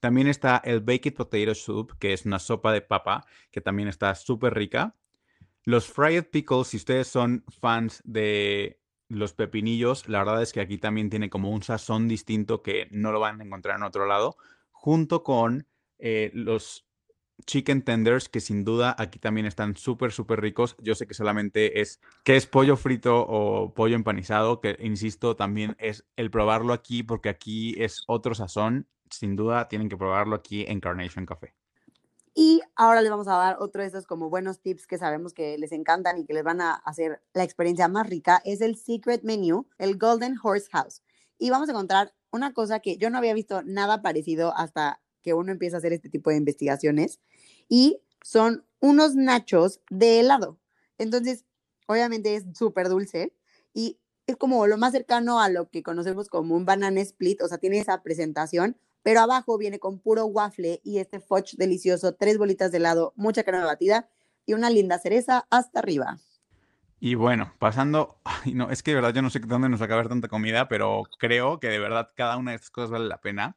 [0.00, 4.12] También está el Baked Potato Soup, que es una sopa de papa, que también está
[4.16, 4.96] súper rica.
[5.62, 8.81] Los fried pickles, si ustedes son fans de
[9.12, 13.12] los pepinillos, la verdad es que aquí también tiene como un sazón distinto que no
[13.12, 14.36] lo van a encontrar en otro lado,
[14.70, 15.66] junto con
[15.98, 16.86] eh, los
[17.46, 20.76] chicken tenders, que sin duda aquí también están súper, súper ricos.
[20.80, 25.76] Yo sé que solamente es que es pollo frito o pollo empanizado, que insisto, también
[25.78, 28.88] es el probarlo aquí, porque aquí es otro sazón.
[29.10, 31.54] Sin duda tienen que probarlo aquí en Carnation Café.
[32.34, 35.58] Y ahora les vamos a dar otro de estos como buenos tips que sabemos que
[35.58, 38.40] les encantan y que les van a hacer la experiencia más rica.
[38.44, 41.02] Es el Secret Menu, el Golden Horse House.
[41.38, 45.34] Y vamos a encontrar una cosa que yo no había visto nada parecido hasta que
[45.34, 47.20] uno empieza a hacer este tipo de investigaciones.
[47.68, 50.58] Y son unos nachos de helado.
[50.98, 51.44] Entonces,
[51.86, 53.34] obviamente es súper dulce
[53.74, 57.48] y es como lo más cercano a lo que conocemos como un banana split, o
[57.48, 62.38] sea, tiene esa presentación, pero abajo viene con puro waffle y este fudge delicioso, tres
[62.38, 64.08] bolitas de helado, mucha crema batida
[64.46, 66.18] y una linda cereza hasta arriba.
[67.00, 68.20] Y bueno, pasando,
[68.54, 70.68] no, es que de verdad yo no sé dónde nos va a caber tanta comida,
[70.68, 73.56] pero creo que de verdad cada una de estas cosas vale la pena.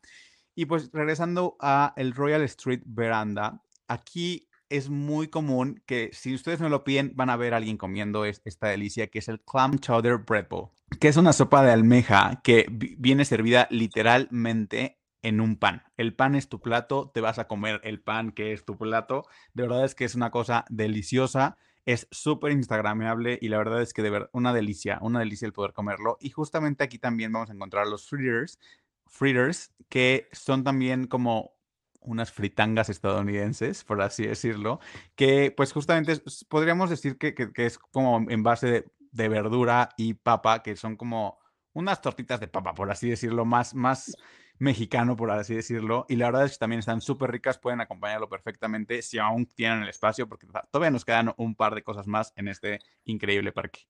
[0.55, 6.59] Y pues regresando a el Royal Street Veranda, aquí es muy común que si ustedes
[6.59, 9.77] no lo piden, van a ver a alguien comiendo esta delicia que es el Clam
[9.79, 10.69] Chowder Bread Bowl,
[10.99, 15.81] que es una sopa de almeja que viene servida literalmente en un pan.
[15.97, 19.25] El pan es tu plato, te vas a comer el pan que es tu plato.
[19.55, 23.91] De verdad es que es una cosa deliciosa, es súper instagrameable y la verdad es
[23.91, 26.17] que de verdad una delicia, una delicia el poder comerlo.
[26.21, 28.59] Y justamente aquí también vamos a encontrar los fritters,
[29.07, 31.55] fritters que son también como
[32.01, 34.79] unas fritangas estadounidenses, por así decirlo,
[35.15, 40.61] que pues justamente podríamos decir que, es como en base de, de, verdura y papa,
[40.61, 41.39] que son como
[41.73, 44.15] unas tortitas de papa, por así decirlo, más, más
[44.57, 46.05] mexicano, por así decirlo.
[46.09, 49.83] Y la verdad es que también están súper ricas, pueden acompañarlo perfectamente si aún tienen
[49.83, 53.87] el espacio, porque todavía nos quedan un par de cosas más en este increíble parque.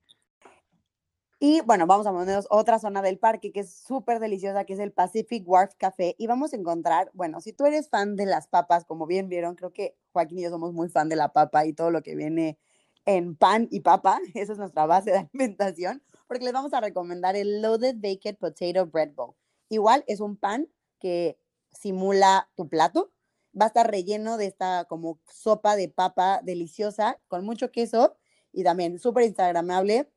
[1.39, 4.79] Y bueno, vamos a ponernos otra zona del parque que es súper deliciosa, que es
[4.79, 6.15] el Pacific Wharf Café.
[6.17, 9.55] Y vamos a encontrar, bueno, si tú eres fan de las papas, como bien vieron,
[9.55, 12.15] creo que Joaquín y yo somos muy fan de la papa y todo lo que
[12.15, 12.57] viene
[13.05, 14.19] en pan y papa.
[14.33, 18.85] Esa es nuestra base de alimentación, porque les vamos a recomendar el Loaded Baked Potato
[18.85, 19.35] Bread Bowl.
[19.69, 20.67] Igual es un pan
[20.99, 21.39] que
[21.71, 23.11] simula tu plato.
[23.59, 28.17] Va a estar relleno de esta como sopa de papa deliciosa con mucho queso
[28.51, 30.09] y también súper instagramable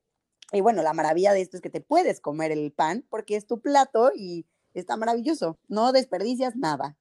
[0.53, 3.47] y bueno, la maravilla de esto es que te puedes comer el pan porque es
[3.47, 5.59] tu plato y está maravilloso.
[5.69, 6.97] No desperdicias nada.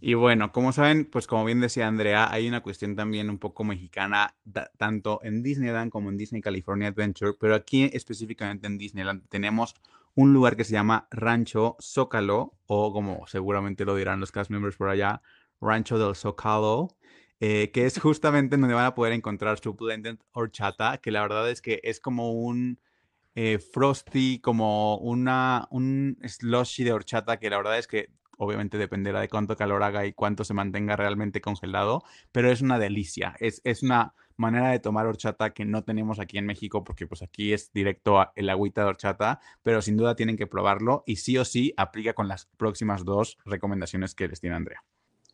[0.00, 3.62] Y bueno, como saben, pues como bien decía Andrea, hay una cuestión también un poco
[3.62, 4.34] mexicana,
[4.76, 9.76] tanto en Disneyland como en Disney California Adventure, pero aquí específicamente en Disneyland tenemos
[10.14, 14.76] un lugar que se llama Rancho Zócalo, o como seguramente lo dirán los cast members
[14.76, 15.22] por allá,
[15.60, 16.88] Rancho del Zócalo,
[17.40, 21.50] eh, que es justamente donde van a poder encontrar su blended horchata, que la verdad
[21.50, 22.80] es que es como un
[23.34, 29.20] eh, frosty, como una, un slushy de horchata, que la verdad es que obviamente dependerá
[29.20, 32.02] de cuánto calor haga y cuánto se mantenga realmente congelado,
[32.32, 36.38] pero es una delicia, es, es una manera de tomar horchata que no tenemos aquí
[36.38, 40.36] en México, porque pues aquí es directo el agüita de horchata, pero sin duda tienen
[40.36, 44.56] que probarlo y sí o sí aplica con las próximas dos recomendaciones que les tiene
[44.56, 44.82] Andrea.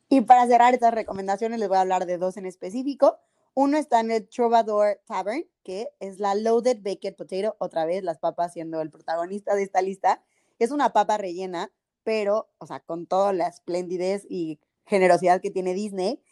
[0.09, 3.19] Y para cerrar estas recomendaciones, les voy a hablar de dos en específico.
[3.55, 8.19] Uno está en el Trovador Tavern, que es la Loaded Baked Potato, otra vez las
[8.19, 10.23] papas siendo el protagonista de esta lista.
[10.59, 11.71] Es una papa rellena,
[12.09, 16.23] pero, o sea, con toda la esplendidez y generosidad que tiene Disney.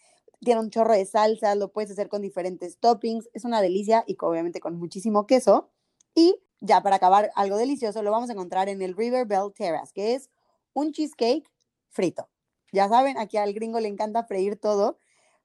[0.40, 4.16] Tiene un chorro de salsa, lo puedes hacer con diferentes toppings, es una delicia y
[4.18, 5.68] obviamente con muchísimo queso.
[6.14, 9.92] Y ya para acabar algo delicioso, lo vamos a encontrar en el River Bell Terrace,
[9.92, 10.30] que es
[10.72, 11.46] un cheesecake
[11.90, 12.30] frito.
[12.72, 14.96] Ya saben, aquí al gringo le encanta freír todo.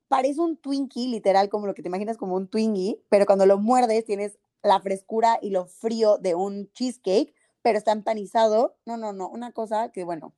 [0.08, 3.58] Parece un Twinkie, literal, como lo que te imaginas como un Twinkie, pero cuando lo
[3.58, 7.34] muerdes tienes la frescura y lo frío de un cheesecake,
[7.64, 8.78] pero está empanizado.
[8.86, 10.36] No, no, no, una cosa que, bueno,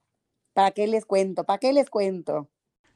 [0.53, 1.45] ¿para qué les cuento?
[1.45, 2.49] ¿Para qué les cuento?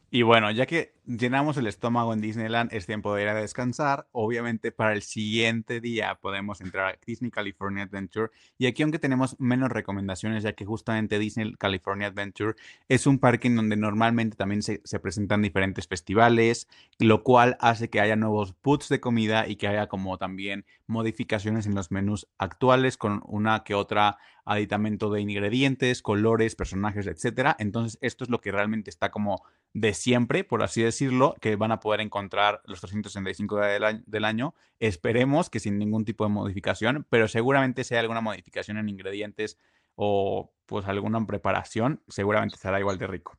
[0.10, 4.08] Y bueno, ya que llenamos el estómago en Disneyland, es tiempo de ir a descansar.
[4.14, 8.32] Obviamente para el siguiente día podemos entrar a Disney California Adventure.
[8.58, 12.55] Y aquí aunque tenemos menos recomendaciones, ya que justamente Disney California Adventure
[12.88, 17.89] es un parque en donde normalmente también se, se presentan diferentes festivales, lo cual hace
[17.89, 22.28] que haya nuevos booths de comida y que haya como también modificaciones en los menús
[22.38, 27.55] actuales con una que otra aditamento de ingredientes, colores, personajes, etcétera.
[27.59, 29.43] Entonces, esto es lo que realmente está como
[29.73, 34.55] de siempre, por así decirlo, que van a poder encontrar los 365 días del año.
[34.79, 39.57] Esperemos que sin ningún tipo de modificación, pero seguramente si hay alguna modificación en ingredientes
[39.95, 43.37] o pues alguna preparación, seguramente será igual de rico.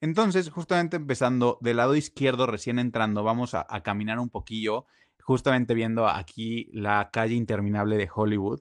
[0.00, 4.86] Entonces, justamente empezando del lado izquierdo, recién entrando, vamos a caminar un poquillo,
[5.22, 8.60] justamente viendo aquí la calle interminable de Hollywood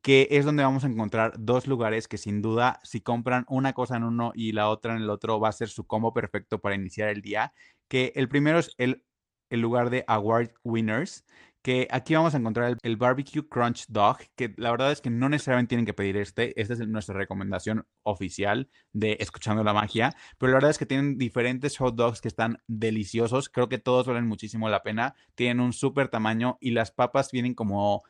[0.00, 3.96] que es donde vamos a encontrar dos lugares que sin duda, si compran una cosa
[3.96, 6.74] en uno y la otra en el otro, va a ser su combo perfecto para
[6.74, 7.52] iniciar el día.
[7.88, 9.04] Que el primero es el,
[9.50, 11.24] el lugar de Award Winners,
[11.62, 15.28] que aquí vamos a encontrar el, Barbecue Crunch Dog, que la verdad es que no
[15.28, 20.50] necesariamente tienen que pedir este, esta es nuestra recomendación oficial de Escuchando la Magia, pero
[20.50, 24.26] la verdad es que tienen diferentes hot dogs que están deliciosos, creo que todos valen
[24.26, 28.02] muchísimo la pena, tienen un súper tamaño y las papas vienen como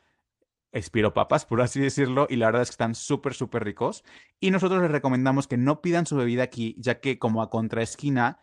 [0.73, 4.03] espiropapas, por así decirlo, y la verdad es que están súper, súper ricos.
[4.39, 8.39] Y nosotros les recomendamos que no pidan su bebida aquí, ya que como a contraesquina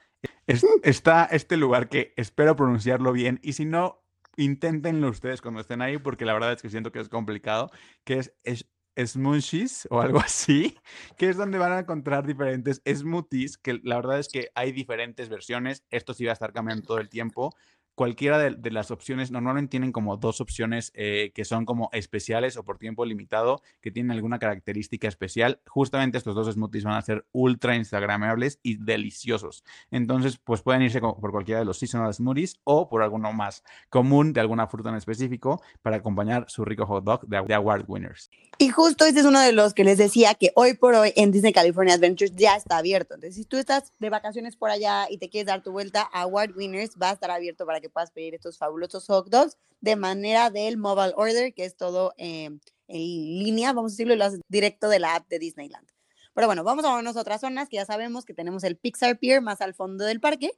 [0.82, 4.02] está este lugar que espero pronunciarlo bien, y si no,
[4.36, 7.70] inténtenlo ustedes cuando estén ahí, porque la verdad es que siento que es complicado,
[8.04, 8.66] que es, es
[8.96, 10.76] smoothies o algo así,
[11.16, 15.28] que es donde van a encontrar diferentes smoothies, que la verdad es que hay diferentes
[15.28, 17.54] versiones, esto sí va a estar cambiando todo el tiempo,
[18.00, 22.64] cualquiera de, las opciones, normalmente tienen como dos opciones eh, que son como especiales o
[22.64, 25.60] por tiempo limitado, que tienen alguna característica especial.
[25.66, 29.64] Justamente estos dos smoothies van a ser ultra instagramables y deliciosos.
[29.90, 34.32] Entonces, pues pueden irse por cualquiera de los seasonal smoothies o por alguno más común
[34.32, 38.30] de alguna fruta en específico para acompañar su rico hot dog de, de award winners.
[38.56, 41.32] Y justo este es uno de los que les decía que hoy por hoy en
[41.32, 43.16] Disney California Adventures ya está abierto.
[43.16, 46.56] Entonces, si tú estás de vacaciones por allá y te quieres dar tu vuelta, Award
[46.56, 50.50] Winners va a estar abierto para que puedas pedir estos fabulosos hot dogs de manera
[50.50, 54.88] del mobile order, que es todo em, en línea, vamos a decirlo, lo haces directo
[54.88, 55.88] de la app de Disneyland.
[56.34, 59.18] Pero bueno, vamos a vernos a otras zonas que ya sabemos que tenemos el Pixar
[59.18, 60.52] Pier más al fondo del parque.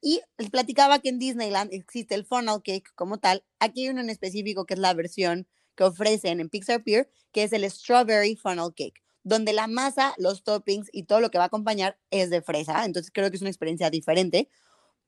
[0.00, 3.42] Y les platicaba que en Disneyland existe el funnel cake como tal.
[3.58, 7.42] Aquí hay uno en específico que es la versión que ofrecen en Pixar Pier, que
[7.42, 11.44] es el Strawberry Funnel Cake, donde la masa, los toppings y todo lo que va
[11.44, 12.84] a acompañar es de fresa.
[12.84, 14.50] Entonces creo que es una experiencia diferente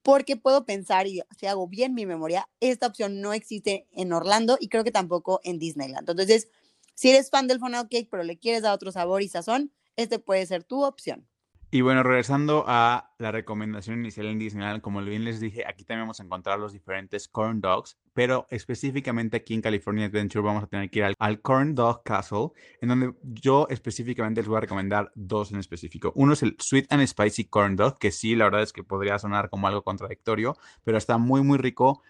[0.06, 4.56] porque puedo pensar, y si hago bien mi memoria, esta opción no existe en Orlando
[4.60, 6.08] y creo que tampoco en Disneyland.
[6.08, 6.48] Entonces,
[6.94, 10.18] Si eres fan del funnel cake, pero le quieres dar otro sabor y sazón, este
[10.18, 11.28] puede ser tu opción.
[11.76, 16.04] Y bueno, regresando a la recomendación inicial en Disneyland, como bien les dije, aquí también
[16.04, 20.68] vamos a encontrar los diferentes corn dogs, pero específicamente aquí en California Adventure vamos a
[20.68, 22.48] tener que ir al, Corn Dog Castle,
[22.80, 26.14] en donde yo específicamente les voy a recomendar dos en específico.
[26.14, 29.18] Uno es el Sweet and Spicy Corn Dog, que sí, la verdad es que podría
[29.18, 32.00] sonar como algo contradictorio, pero está muy, muy rico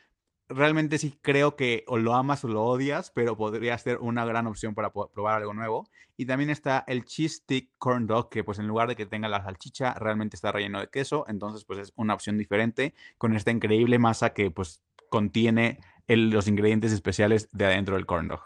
[0.48, 4.46] realmente sí creo que o lo amas o lo odias, pero podría ser una gran
[4.46, 5.88] opción para probar algo nuevo.
[6.16, 9.28] Y también está el cheese stick corn dog, que pues en lugar de que tenga
[9.28, 11.24] la salchicha, realmente está relleno de queso.
[11.28, 16.92] Entonces pues es una opción diferente con esta increíble masa que pues contiene los ingredientes
[16.92, 18.40] especiales de adentro del corn dog.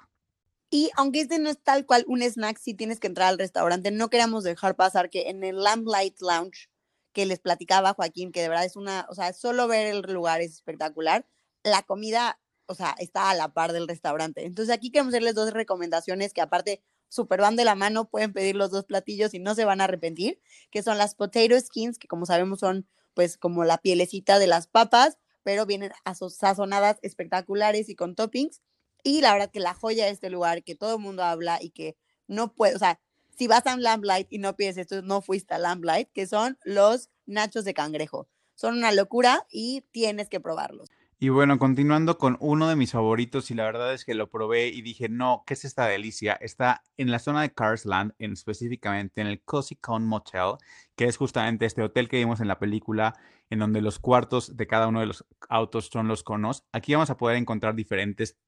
[0.71, 3.91] Y aunque este no es tal cual un snack, si tienes que entrar al restaurante,
[3.91, 6.71] no queremos dejar pasar que en el Lamplight Lounge
[7.13, 10.41] que les platicaba Joaquín, que de verdad es una, o sea, solo ver el lugar
[10.41, 11.27] es espectacular
[11.65, 14.45] la comida, o sea, está a la par del restaurante.
[14.45, 18.57] Entonces aquí queremos hacerles dos recomendaciones que aparte super van de la mano, pueden pedir
[18.57, 20.41] los dos platillos y no se van a arrepentir,
[20.71, 24.67] que son las potato skins, que como sabemos son pues como la pielecita de las
[24.69, 25.91] papas, pero vienen
[26.31, 28.63] sazonadas espectaculares y con toppings.
[29.03, 31.71] Y la verdad que la joya de este lugar, que todo el mundo habla y
[31.71, 31.97] que
[32.29, 33.01] no puede, o sea,
[33.37, 37.09] si vas a Lamplight y no pides esto, no fuiste a Lamplight, que son los
[37.27, 38.29] nachos de cangrejo.
[38.55, 40.91] Son una locura y tienes que probarlos.
[41.23, 44.69] Y bueno, continuando con uno de mis favoritos, y la verdad es que lo probé
[44.69, 46.33] y dije, no, ¿qué es esta delicia?
[46.33, 50.55] Está en la zona de Carsland, en, específicamente en el Cozy Con Motel,
[50.97, 53.13] que es justamente este hotel que vimos en la película,
[53.51, 56.65] en donde los cuartos de cada uno de los autos son los conos.
[56.73, 58.39] Aquí vamos a poder encontrar diferentes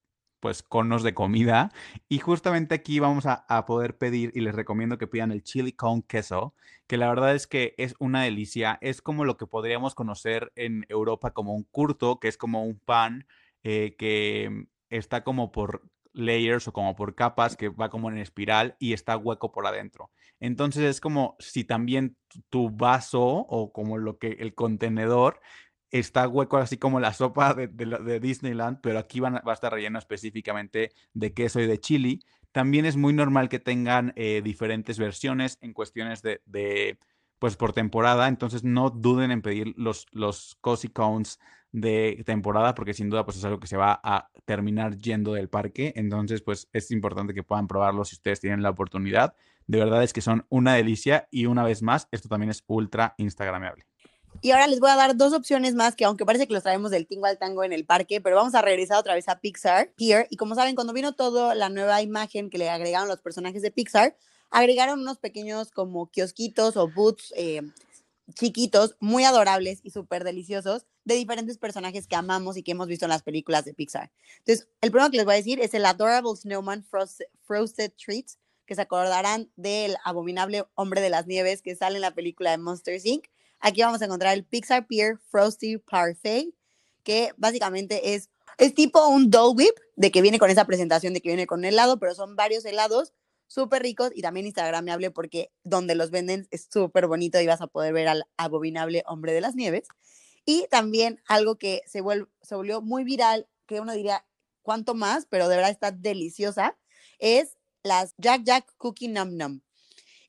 [0.42, 1.70] pues conos de comida.
[2.08, 6.02] Y justamente aquí vamos a, poder pedir y les recomiendo que pidan el chili con
[6.02, 6.52] queso,
[6.88, 8.76] que la verdad es que es una delicia.
[8.80, 12.80] Es como lo que podríamos conocer en Europa como un curto, que es como un
[12.80, 13.24] pan
[13.62, 18.74] eh, que está como por layers o como por capas, que va como en espiral
[18.80, 20.10] y está hueco por adentro.
[20.40, 22.16] Entonces es como si también
[22.50, 25.40] tu vaso o como lo que el contenedor
[25.92, 30.90] está hueco así como la sopa de, Disneyland, pero aquí va a estar relleno específicamente
[31.12, 32.24] de queso y de chili.
[32.50, 36.98] También es muy normal que tengan eh, diferentes versiones en cuestiones de,
[37.38, 41.38] pues por temporada, entonces no duden en pedir los, los cozy cones
[41.72, 45.48] de temporada porque sin duda pues es algo que se va a terminar yendo del
[45.48, 49.34] parque, entonces pues es importante que puedan probarlo si ustedes tienen la oportunidad.
[49.66, 53.14] De verdad es que son una delicia y una vez más, esto también es ultra
[53.16, 53.86] instagramable.
[54.44, 56.90] Y ahora les voy a dar dos opciones más que aunque parece que los traemos
[56.90, 59.92] del tingo al tango en el parque, pero vamos a regresar otra vez a Pixar
[59.94, 60.26] Pier.
[60.30, 63.70] Y como saben, cuando vino todo la nueva imagen que le agregaron los personajes de
[63.70, 64.16] Pixar,
[64.50, 67.62] agregaron unos pequeños como kiosquitos o boots eh,
[68.34, 73.04] chiquitos, muy adorables y súper deliciosos de diferentes personajes que amamos y que hemos visto
[73.04, 74.10] en las películas de Pixar.
[74.38, 78.74] Entonces, el primero que les voy a decir es el Adorable Snowman Frosted Treats, que
[78.74, 83.06] se acordarán del abominable hombre de las nieves que sale en la película de Monsters
[83.06, 83.26] Inc.
[83.64, 86.52] Aquí vamos a encontrar el Pixar Pier Frosty Parfait,
[87.04, 91.20] que básicamente es, es tipo un Dole Whip, de que viene con esa presentación de
[91.20, 93.12] que viene con helado, pero son varios helados
[93.46, 97.68] súper ricos y también instagramable porque donde los venden es súper bonito y vas a
[97.68, 99.86] poder ver al abominable hombre de las nieves.
[100.44, 102.02] Y también algo que se,
[102.42, 104.26] se volvió muy viral, que uno diría,
[104.62, 105.26] ¿cuánto más?
[105.30, 106.76] Pero de verdad está deliciosa,
[107.20, 109.60] es las Jack Jack Cookie Num Num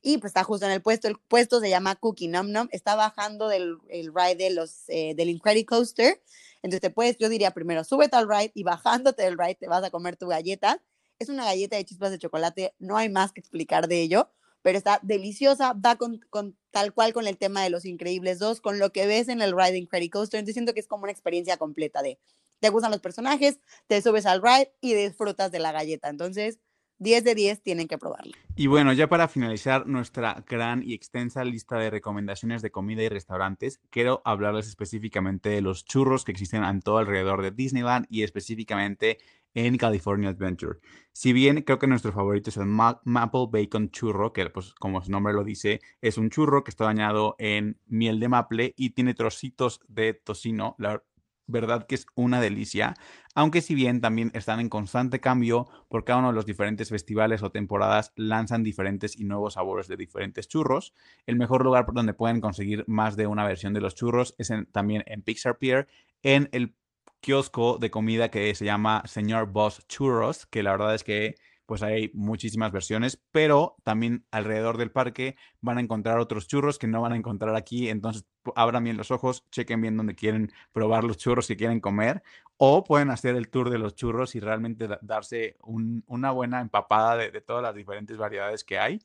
[0.04, 1.08] y pues está justo en el puesto.
[1.08, 2.68] El puesto se llama Cookie Num Num.
[2.70, 6.22] Está bajando del el ride de los, eh, del Incredicoaster.
[6.62, 9.82] Entonces te puedes, yo diría primero, súbete al ride y bajándote del ride te vas
[9.82, 10.82] a comer tu galleta.
[11.18, 14.30] Es una galleta de chispas de chocolate, no hay más que explicar de ello,
[14.60, 18.60] pero está deliciosa, va con, con tal cual con el tema de los increíbles dos,
[18.60, 20.38] con lo que ves en el ride de Incredicoaster.
[20.38, 22.18] Entonces siento que es como una experiencia completa de,
[22.60, 26.08] te gustan los personajes, te subes al ride y disfrutas de la galleta.
[26.08, 26.58] Entonces,
[27.04, 28.32] 10 de 10 tienen que probarlo.
[28.56, 33.08] Y bueno, ya para finalizar nuestra gran y extensa lista de recomendaciones de comida y
[33.08, 38.22] restaurantes, quiero hablarles específicamente de los churros que existen en todo alrededor de Disneyland y
[38.22, 39.18] específicamente
[39.54, 40.80] en California Adventure.
[41.12, 45.10] Si bien creo que nuestro favorito es el Maple Bacon Churro, que pues como su
[45.10, 49.14] nombre lo dice, es un churro que está bañado en miel de maple y tiene
[49.14, 50.74] trocitos de tocino.
[50.78, 51.02] La
[51.46, 52.94] verdad que es una delicia,
[53.34, 57.42] aunque si bien también están en constante cambio, por cada uno de los diferentes festivales
[57.42, 60.94] o temporadas lanzan diferentes y nuevos sabores de diferentes churros.
[61.26, 65.02] El mejor lugar donde pueden conseguir más de una versión de los churros es también
[65.06, 65.88] en Pixar Pier,
[66.22, 66.74] en el
[67.20, 71.36] kiosco de comida que se llama Señor Boss Churros, que la verdad es que
[71.66, 76.86] pues hay muchísimas versiones, pero también alrededor del parque van a encontrar otros churros que
[76.86, 81.04] no van a encontrar aquí, entonces abran bien los ojos, chequen bien dónde quieren probar
[81.04, 82.22] los churros si quieren comer,
[82.56, 87.40] o pueden hacer el tour de los churros y realmente darse una buena empapada de
[87.40, 89.00] todas las diferentes variedades que hay.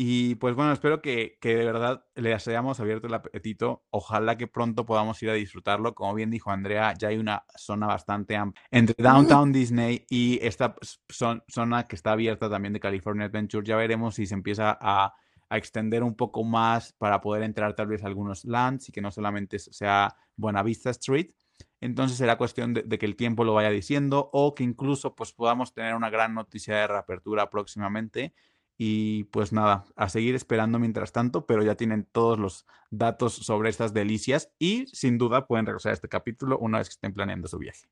[0.00, 3.84] Y pues bueno, espero que, que, de verdad les hayamos abierto el apetito.
[3.90, 5.96] Ojalá que pronto podamos ir a disfrutarlo.
[5.96, 10.76] Como bien dijo Andrea, ya hay una zona bastante amplia entre Downtown Disney y esta
[11.48, 13.66] zona que está abierta también de California Adventure.
[13.66, 15.14] Ya veremos si se empieza a,
[15.50, 19.00] a, extender un poco más para poder entrar tal vez a algunos lands y que
[19.00, 21.32] no solamente sea Buenavista Street.
[21.80, 25.32] Entonces será cuestión de, de, que el tiempo lo vaya diciendo o que incluso pues
[25.32, 28.32] podamos tener una gran noticia de reapertura próximamente
[28.80, 33.70] y pues nada, a seguir esperando mientras tanto, pero ya tienen todos los datos sobre
[33.70, 37.58] estas delicias y sin duda pueden regresar este capítulo una vez que estén planeando su
[37.58, 37.88] viaje.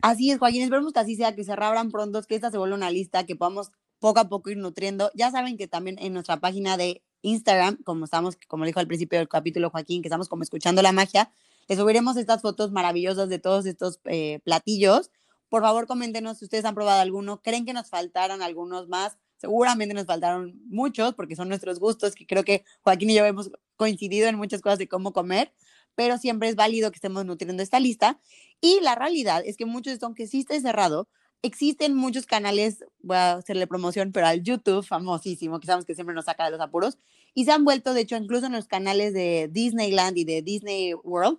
[0.00, 2.74] Así es, Joaquín, esperemos que así sea, que se reabran pronto, que esta se vuelva
[2.74, 5.10] una lista, que podamos poco a poco ir nutriendo.
[5.14, 9.18] Ya saben que también en nuestra página de Instagram, como estamos, como dijo al principio
[9.18, 11.30] del capítulo Joaquín, que estamos como escuchando la magia,
[11.68, 15.10] les subiremos estas fotos maravillosas de todos estos eh, platillos.
[15.50, 19.94] Por favor, coméntenos si ustedes han probado alguno, creen que nos faltaran algunos más Seguramente
[19.94, 24.28] nos faltaron muchos porque son nuestros gustos, que creo que Joaquín y yo hemos coincidido
[24.28, 25.54] en muchas cosas de cómo comer,
[25.94, 28.20] pero siempre es válido que estemos nutriendo esta lista.
[28.60, 31.08] Y la realidad es que muchos de aunque sí esté cerrado,
[31.40, 36.14] existen muchos canales, voy a hacerle promoción, pero al YouTube, famosísimo, que sabemos que siempre
[36.14, 36.98] nos saca de los apuros,
[37.32, 40.92] y se han vuelto, de hecho, incluso en los canales de Disneyland y de Disney
[40.92, 41.38] World,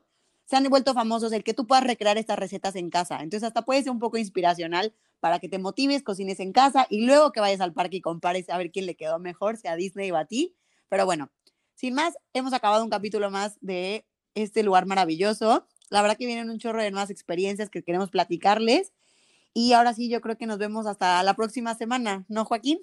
[0.52, 3.22] se han vuelto famosos el que tú puedas recrear estas recetas en casa.
[3.22, 7.06] Entonces, hasta puede ser un poco inspiracional para que te motives, cocines en casa y
[7.06, 10.12] luego que vayas al parque y compares a ver quién le quedó mejor, sea Disney
[10.12, 10.54] o a ti.
[10.90, 11.32] Pero bueno,
[11.74, 15.70] sin más, hemos acabado un capítulo más de este lugar maravilloso.
[15.90, 18.92] La verdad que vienen un chorro de nuevas experiencias que queremos platicarles.
[19.54, 22.82] Y ahora sí, yo creo que nos vemos hasta la próxima semana, ¿no, Joaquín?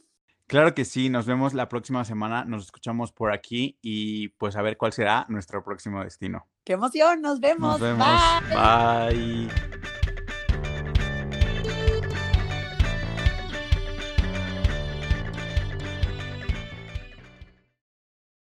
[0.49, 4.63] Claro que sí, nos vemos la próxima semana, nos escuchamos por aquí y pues a
[4.63, 6.47] ver cuál será nuestro próximo destino.
[6.65, 7.21] ¡Qué emoción!
[7.21, 7.79] Nos vemos.
[7.79, 8.09] Nos vemos.
[8.49, 9.49] Bye.
[9.49, 9.88] Bye.